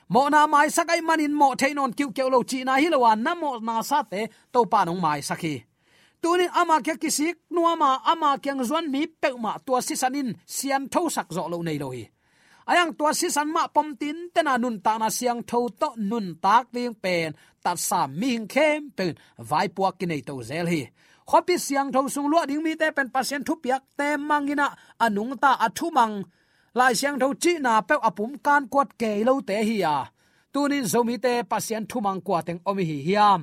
mo 0.09 0.29
na 0.29 0.45
mai 0.45 0.69
sakai 0.69 1.01
manin 1.01 1.33
mo 1.33 1.55
theinon 1.57 1.93
kiu 1.97 2.13
keu 2.13 2.29
lo 2.29 2.39
chi 2.49 2.63
na 2.63 2.77
hi 2.77 2.87
lo 2.93 2.99
na 3.15 3.33
mo 3.33 3.57
na 3.59 3.81
sa 3.81 4.03
te 4.03 4.29
to 4.53 4.65
pa 4.71 4.85
nong 4.85 5.01
mai 5.01 5.21
sakhi 5.21 5.65
tunin 6.21 6.49
ama 6.53 6.81
kya 6.81 6.97
kisik, 6.97 7.37
nuama 7.53 8.01
ama 8.05 8.37
kyang 8.41 8.65
zon 8.65 8.89
mi 8.89 9.05
peuma 9.05 9.61
tua 9.65 9.81
si 9.81 9.93
sanin 9.93 10.33
sian 10.45 10.89
tho 10.89 11.09
sak 11.09 11.29
zo 11.29 11.45
lo 11.45 11.61
nei 11.61 11.77
lo 11.77 11.89
hi 11.93 12.14
ayang 12.71 12.91
tua 12.97 13.11
si 13.19 13.27
san 13.35 13.47
ma 13.55 13.63
pom 13.75 13.87
tin 14.01 14.17
tena 14.33 14.53
nun 14.57 14.77
ta 14.85 14.93
na 15.01 15.09
siang 15.17 15.41
tho 15.49 15.59
to 15.81 15.89
nun 16.09 16.27
tak 16.43 16.65
ding 16.73 16.95
pen 17.03 17.29
tat 17.63 17.77
sa 17.87 17.99
mi 18.19 18.29
hing 18.33 18.47
khem 18.53 18.81
pen 18.97 19.13
vai 19.49 19.67
puak 19.75 19.93
ki 19.99 20.05
nei 20.09 20.21
to 20.27 20.33
zel 20.49 20.67
hi 20.73 20.81
khopi 21.29 21.55
siang 21.65 21.89
tho 21.93 22.01
sung 22.13 22.29
lo 22.33 22.39
ding 22.49 22.63
mi 22.65 22.73
te 22.81 22.87
pen 22.97 23.07
pasien 23.15 23.41
thu 23.47 23.53
piak 23.63 23.83
te 23.97 24.07
mangina 24.29 24.67
anung 25.05 25.33
ta 25.43 25.51
athu 25.65 25.87
mang 25.97 26.15
lai 26.77 26.93
siang 26.99 27.17
tho 27.21 27.27
chi 27.43 27.53
na 27.65 27.73
pe 27.87 27.95
apum 28.09 28.31
kan 28.45 28.63
kwat 28.73 28.89
ke 29.01 29.11
lo 29.27 29.33
te 29.49 29.57
hi 29.67 29.75
ya 29.85 29.95
tunin 30.53 30.85
zomi 30.91 31.15
te 31.25 31.33
pasien 31.51 31.83
thu 31.89 31.97
mang 32.05 32.21
kwa 32.25 32.39
teng 32.47 32.61
omi 32.69 32.83
hi 32.89 32.97
hiam 33.07 33.41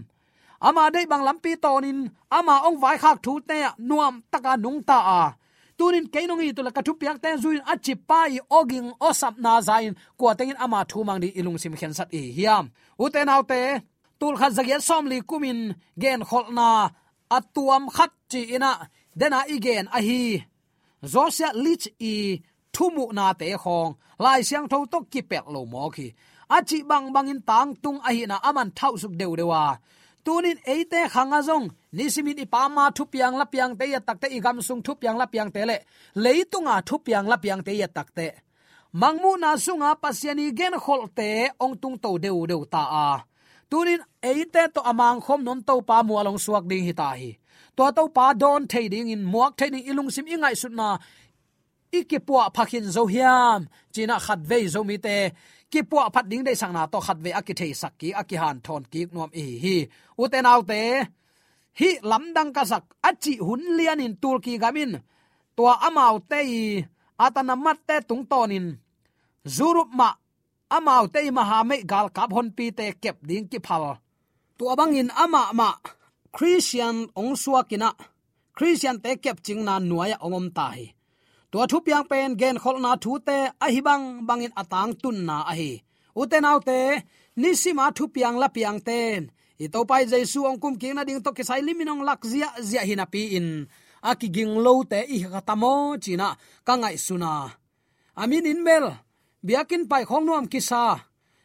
ama 0.67 0.85
dei 0.95 1.07
bang 1.11 1.25
lampi 1.27 1.53
tonin 1.65 1.99
ama 2.39 2.55
ong 2.67 2.79
vai 2.83 2.97
khak 3.03 3.19
thu 3.25 3.33
te 3.49 3.59
nuam 3.89 4.15
taka 4.33 4.53
nung 4.65 4.81
ta 4.89 4.99
a 5.21 5.23
tunin 5.83 6.07
keinongi 6.15 6.55
to 6.57 6.63
la 6.67 6.71
kathu 6.77 6.93
piak 7.01 7.19
ten 7.23 7.37
zuin 7.43 7.63
achi 7.73 7.95
pai 8.09 8.33
oging 8.59 8.89
osap 9.09 9.35
na 9.45 9.53
zain. 9.69 9.93
Ko 10.19 10.25
tengin 10.39 10.59
ama 10.65 10.81
thu 10.91 10.99
mang 11.09 11.21
di 11.23 11.29
ilung 11.39 11.59
sim 11.63 11.75
khen 11.81 11.93
sat 11.99 12.09
e 12.19 12.21
hiam. 12.37 12.65
Uten 13.05 13.33
autte 13.35 13.61
tul 14.21 14.35
khat 14.41 14.53
zagya 14.57 14.79
som 14.89 15.05
li 15.11 15.19
kumin 15.31 15.61
gen 16.03 16.21
kholna 16.29 16.69
atuam 17.37 17.85
khat 17.97 18.13
chi 18.31 18.41
ina. 18.57 18.73
Dena 19.21 19.41
igen 19.55 19.87
a 19.97 19.99
hi. 20.07 20.23
Zosia 21.13 21.49
lich 21.65 21.87
i 22.13 22.15
thumu 22.75 23.05
na 23.17 23.25
te 23.41 23.47
khong. 23.63 23.91
Lai 24.25 24.41
siang 24.49 24.67
tho 24.73 24.79
to 24.93 24.99
ki 25.13 25.21
pek 25.31 25.45
lo 25.55 25.61
mo 25.73 25.85
khi 25.95 26.07
achi 26.57 26.79
bang 26.91 27.07
bangin 27.15 27.41
tang 27.49 27.71
tung 27.83 27.99
a 28.09 28.11
hi 28.17 28.23
na 28.31 28.37
aman 28.49 28.69
thau 28.79 28.93
suk 29.03 29.13
deu 29.21 29.33
dewa 29.41 29.65
tunin 30.25 30.59
eite 30.67 31.09
khangazong, 31.11 31.71
nisimin 31.93 32.39
ipama 32.39 32.91
thupiang 32.91 33.35
piang 33.35 33.39
la 33.39 33.45
piang 33.45 33.73
te 33.79 33.85
yatakte 33.95 34.27
igam 34.31 34.63
sung 34.63 34.83
thupiang 34.83 35.19
piang 35.31 35.51
la 35.51 35.53
piang 35.53 35.81
leitunga 36.15 36.83
thupiang 36.83 37.27
piang 37.27 37.29
la 37.29 37.37
piang 37.37 37.63
te. 37.63 37.73
Yatakte 37.83 38.29
mangmu 38.93 39.37
na 39.41 39.57
sunga 39.57 39.97
pasiani 39.97 40.53
gen 40.59 40.75
kholte 40.85 41.51
ong 41.59 41.77
tung 41.81 41.99
to 41.99 42.19
deu 42.19 42.47
deu 42.47 42.65
ta 42.65 42.83
a. 43.07 43.25
Tunin 43.71 44.01
eite 44.23 44.69
to 44.75 44.81
amang 44.85 45.21
khom 45.21 45.43
non 45.45 45.63
to 45.63 45.81
pa 45.83 46.03
mu 46.03 46.15
along 46.21 46.39
suak 46.39 46.65
ding 46.69 46.85
hi 46.85 46.93
ta 46.93 47.09
hi. 47.17 47.39
To 47.77 47.91
to 47.97 48.09
pa 48.09 48.33
don 48.35 48.67
thei 48.69 48.89
ding 48.89 49.09
in 49.09 49.25
muak 49.25 49.57
thei 49.59 49.71
ding 49.71 49.85
ilung 49.91 50.11
sim 50.11 50.27
ingai 50.27 50.55
sutna 50.55 50.99
ikipua 51.93 52.53
phakhin 52.55 52.85
zo 52.95 53.05
hiam, 53.07 53.69
china 53.93 54.17
khat 54.21 54.41
ve 54.49 54.69
zo 54.69 54.85
mi 54.85 54.99
te 54.99 55.33
ki 55.73 55.81
pu 55.91 55.97
phat 56.15 56.27
ding 56.31 56.45
dei 56.47 56.57
sang 56.61 56.73
na 56.77 56.83
to 56.93 56.99
khat 57.07 57.19
ve 57.25 57.31
aki 57.41 57.53
thei 57.61 57.73
sak 57.81 57.93
ki 58.01 58.09
aki 58.21 58.37
han 58.43 58.57
thon 58.67 58.83
ki 58.93 59.01
nuam 59.15 59.31
e 59.43 59.45
hi. 59.63 59.77
Uten 60.23 60.47
autte 60.53 60.81
hi 61.81 61.89
lamdang 62.11 62.51
ka 62.57 62.63
sak 62.73 62.85
achi 63.09 63.33
hun 63.47 63.63
lian 63.77 64.05
in 64.05 64.15
Tulki 64.23 64.53
gamin. 64.63 64.93
To 65.57 65.63
amau 65.89 66.15
te 66.31 66.41
atana 67.25 67.55
mat 67.65 67.79
te 67.89 67.97
tung 68.09 68.25
tonin 68.31 68.67
zurup 69.57 69.91
ma 69.99 70.09
amau 70.77 71.05
te 71.15 71.21
ma 71.37 71.43
ha 71.51 71.59
me 71.69 71.77
gal 71.91 72.07
kap 72.17 72.31
hon 72.37 72.49
pi 72.57 72.67
te 72.79 72.87
kep 73.03 73.17
ding 73.29 73.47
ki 73.51 73.59
phal. 73.67 73.85
To 74.59 74.65
in 75.01 75.11
ama 75.25 75.43
ma, 75.59 75.69
christian 76.33 77.13
ong 77.13 77.37
suakina 77.37 77.93
christian 78.57 78.97
te 79.05 79.21
kep 79.21 79.45
ching 79.45 79.61
na 79.65 79.77
nuaya 79.77 80.17
ongom 80.25 80.49
ta 80.57 80.73
hi 80.73 80.97
tua 81.53 81.65
thu 81.71 81.79
piang 81.87 82.07
pen 82.11 82.29
gen 82.41 82.57
khol 82.63 82.77
na 82.85 82.93
thu 83.03 83.13
te, 83.29 83.39
a 83.65 83.67
hi 83.75 83.81
bang 83.89 84.05
bangin 84.29 84.53
atang 84.61 84.93
tun 85.03 85.17
na 85.29 85.37
a 85.51 85.53
hi. 85.61 85.73
Uten 86.21 86.49
autte 86.51 86.79
nisima 87.41 87.87
thu 87.97 88.05
piang 88.15 88.37
la 88.43 88.49
piang 88.57 88.81
ten. 88.89 89.21
I 89.65 89.67
to 89.73 89.81
pai 89.91 90.03
jesu 90.13 90.41
ong 90.49 90.59
kum 90.63 90.75
king 90.81 90.95
na 90.97 91.03
ding 91.09 91.23
to 91.25 91.31
ke 91.37 91.43
sai 91.49 91.61
liminong 91.67 92.03
lak 92.09 92.21
zia 92.33 92.49
zia 92.69 92.83
hina 92.89 93.07
pi 93.13 93.23
in. 93.39 93.49
Aki 94.11 94.29
lo 94.65 94.75
te, 94.91 95.01
i 95.15 95.17
khatamo 95.33 95.75
china 96.05 96.29
ka 96.67 96.75
ngai 96.81 96.97
suna 97.07 97.33
amin 98.23 98.47
in 98.47 98.61
mel 98.67 98.87
biakin 99.47 99.89
pai 99.91 100.05
khong 100.09 100.25
nuam 100.27 100.47
kisa 100.53 100.85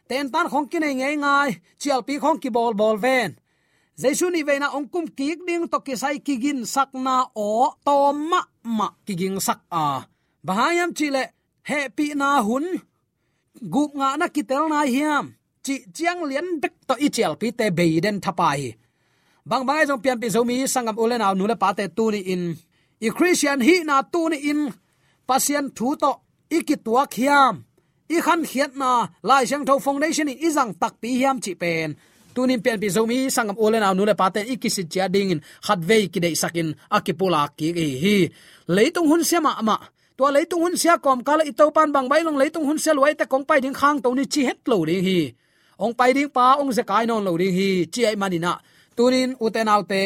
ten 0.07 0.25
tan 0.33 0.47
khong 0.51 0.67
ki 0.71 0.79
nei 0.79 0.95
ngai 0.99 1.15
ngai, 1.23 1.49
chial 1.81 2.01
pi 2.07 2.13
khong 2.23 2.39
ki 2.41 2.49
bol 2.49 2.73
bol 2.73 2.97
ven 2.97 3.29
jesu 3.97 4.29
ni 4.29 4.45
veina 4.45 4.67
ongkum 4.77 5.05
kik 5.17 5.39
ding 5.47 5.65
to 5.71 5.77
ki 5.85 5.95
sai 6.01 6.17
kigin 6.25 6.59
sakna 6.73 7.15
o 7.35 7.73
to 7.85 7.97
ma 8.13 8.41
ma 8.77 8.87
kiging 9.05 9.37
sak 9.47 9.59
a 9.71 9.85
à. 9.85 10.05
bahayam 10.45 10.89
chile 10.97 11.23
he 11.69 11.79
pi 11.95 12.05
na 12.19 12.29
hun 12.47 12.65
gup 13.73 13.91
nga 13.97 14.09
na 14.19 14.27
kitel 14.35 14.63
na 14.69 14.85
hiam. 14.93 15.25
Chi 15.65 15.75
chiang 15.95 16.21
lian 16.29 16.47
bek 16.61 16.75
to 16.87 16.93
i 17.05 17.07
chel 17.15 17.33
pi 17.41 17.47
te 17.57 17.65
beiden 17.77 18.17
thapai 18.23 18.61
bang 19.49 19.63
bang 19.67 19.87
jong 19.89 20.01
pian 20.03 20.19
pi 20.21 20.27
zomi 20.35 20.55
sangam 20.73 20.97
ulen 21.03 21.25
aw 21.25 21.33
nule 21.35 21.55
pa 21.63 21.69
te 21.77 21.85
tu 21.97 22.05
ni 22.13 22.21
in. 22.33 22.43
I 23.05 23.09
christian 23.17 23.59
hi 23.67 23.75
na 23.87 23.95
tu 24.13 24.21
ni 24.29 24.37
in. 24.51 24.61
Pasien 25.27 25.65
thu 25.77 25.87
to 26.01 26.11
ikitwa 26.57 27.03
khiam 27.13 27.55
i 28.15 28.17
khan 28.25 28.41
khiat 28.49 28.71
na, 28.81 28.91
lai 29.29 29.43
sang 29.49 29.65
tho 29.67 29.73
foundation 29.85 30.31
i 30.33 30.35
izang 30.47 30.71
tak 30.81 30.93
pi 31.01 31.09
hiam 31.19 31.37
chi 31.43 31.53
pen 31.61 31.89
tunin 32.37 32.61
pian 32.61 32.77
pi 32.81 32.87
zomi, 32.95 33.19
sangam 33.35 33.57
olen 33.65 33.81
aw 33.87 33.93
nule 33.97 34.13
paten 34.21 34.45
ikisi 34.53 34.83
chia 34.91 35.05
ding 35.13 35.33
in 35.33 35.41
khat 35.65 35.79
vei 35.89 36.03
ki 36.13 36.19
dei 36.25 36.35
sakin 36.41 36.69
akipula 36.97 37.41
ki 37.57 37.67
hi. 38.03 38.17
Leitung 38.75 39.07
hun 39.11 39.23
sema 39.29 39.51
ama 39.61 39.77
to 40.17 40.23
leitung 40.35 40.61
hun 40.63 40.75
sia 40.81 40.95
kom, 41.05 41.19
kala 41.27 41.43
itopan 41.49 41.73
pan 41.73 41.89
bang 41.95 42.07
bailong 42.11 42.37
leitung 42.41 42.65
hun 42.69 42.79
sel 42.85 42.97
wai 43.03 43.13
te 43.19 43.25
kong 43.31 43.45
pai 43.49 43.59
ding 43.63 43.77
khang 43.79 43.97
to 44.03 44.09
ni 44.17 44.23
chi 44.33 44.41
het 44.49 44.61
lo 44.69 44.77
ding 44.89 45.03
hi. 45.07 45.19
Ong 45.83 45.93
pai 45.99 46.11
ding 46.17 46.29
pa, 46.35 46.45
ong 46.61 46.71
ze 46.77 46.83
kai 46.89 47.05
non 47.09 47.25
lo 47.27 47.33
ding 47.41 47.53
hi, 47.57 47.69
chi 47.93 48.01
ai 48.09 48.15
manina 48.21 48.53
tunin 48.97 49.29
uten 49.45 49.69
autte 49.73 50.03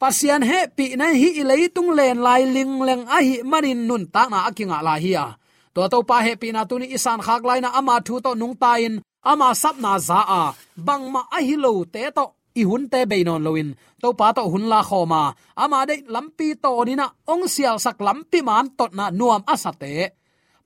pasian 0.00 0.42
he 0.50 0.60
pi 0.76 0.86
na 1.00 1.06
hi 1.20 1.28
leitung 1.50 1.90
len 1.98 2.18
lai 2.26 2.42
ling 2.54 2.72
leng 2.88 3.02
a 3.16 3.18
hi 3.26 3.36
manin 3.50 3.80
nun 3.88 4.04
ta 4.14 4.22
na 4.32 4.38
akinga 4.48 4.78
la 4.86 4.94
hi 5.04 5.12
a. 5.24 5.26
To 5.74 5.80
to 5.92 5.98
pa 6.08 6.16
he 6.26 6.32
pi 6.40 6.48
na 6.54 6.62
tuni 6.70 6.86
isan 6.96 7.20
khak 7.26 7.42
lai 7.48 7.60
na 7.64 7.70
ama 7.78 7.94
thu 8.06 8.14
to 8.24 8.30
nung 8.40 8.56
ta 8.62 8.72
in 8.86 8.94
ama 9.22 9.54
sap 9.54 9.76
na 9.80 9.98
za 9.98 10.20
a, 10.40 10.42
bang 10.76 11.04
ma 11.12 11.22
a 11.36 11.38
hi 11.46 11.56
lo 11.64 11.84
te 11.84 12.10
to, 12.16 12.24
i 12.60 12.62
hun 12.68 12.88
te 12.92 13.04
be 13.10 13.24
non 13.24 13.42
loin 13.46 13.68
to 14.02 14.08
pa 14.18 14.32
to 14.36 14.42
hun 14.52 14.64
la 14.72 14.80
khoma 14.88 15.22
ama 15.62 15.78
de 15.88 15.94
lampi 16.14 16.48
to 16.62 16.70
ni 16.86 16.94
na, 17.00 17.06
ong 17.32 17.44
sial 17.54 17.76
sak 17.84 17.98
lampi 18.06 18.38
man 18.48 18.66
tot 18.78 18.92
na 18.98 19.04
nuam 19.10 19.42
asate 19.52 19.94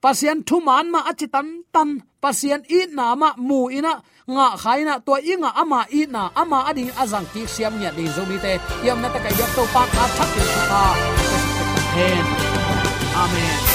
pasien 0.05 0.37
thu 0.47 0.57
man 0.67 0.85
ma 0.93 0.99
achitan 1.09 1.47
tan 1.73 1.89
pasien 2.23 2.61
i 2.77 2.79
na 2.97 3.05
ma 3.21 3.29
mu 3.47 3.59
ina 3.77 3.93
nga 4.33 4.47
khaina 4.61 4.93
to 5.05 5.13
inga 5.31 5.49
ama 5.61 5.79
i 5.99 6.01
na 6.13 6.21
ama 6.41 6.59
ading 6.69 6.91
azang 7.01 7.27
ki 7.33 7.41
siam 7.53 7.73
nya 7.81 7.89
ding 7.97 8.11
zomi 8.15 8.37
te. 8.43 8.53
Yam 8.85 8.97
na 9.01 9.07
ta 9.13 9.19
kai 9.23 9.35
yak 9.39 9.51
to 9.57 9.63
pa 9.73 9.83
ka 9.93 10.03
thak 10.17 10.29
ki 10.35 10.45
ka. 10.69 10.83
Amen. 13.23 13.74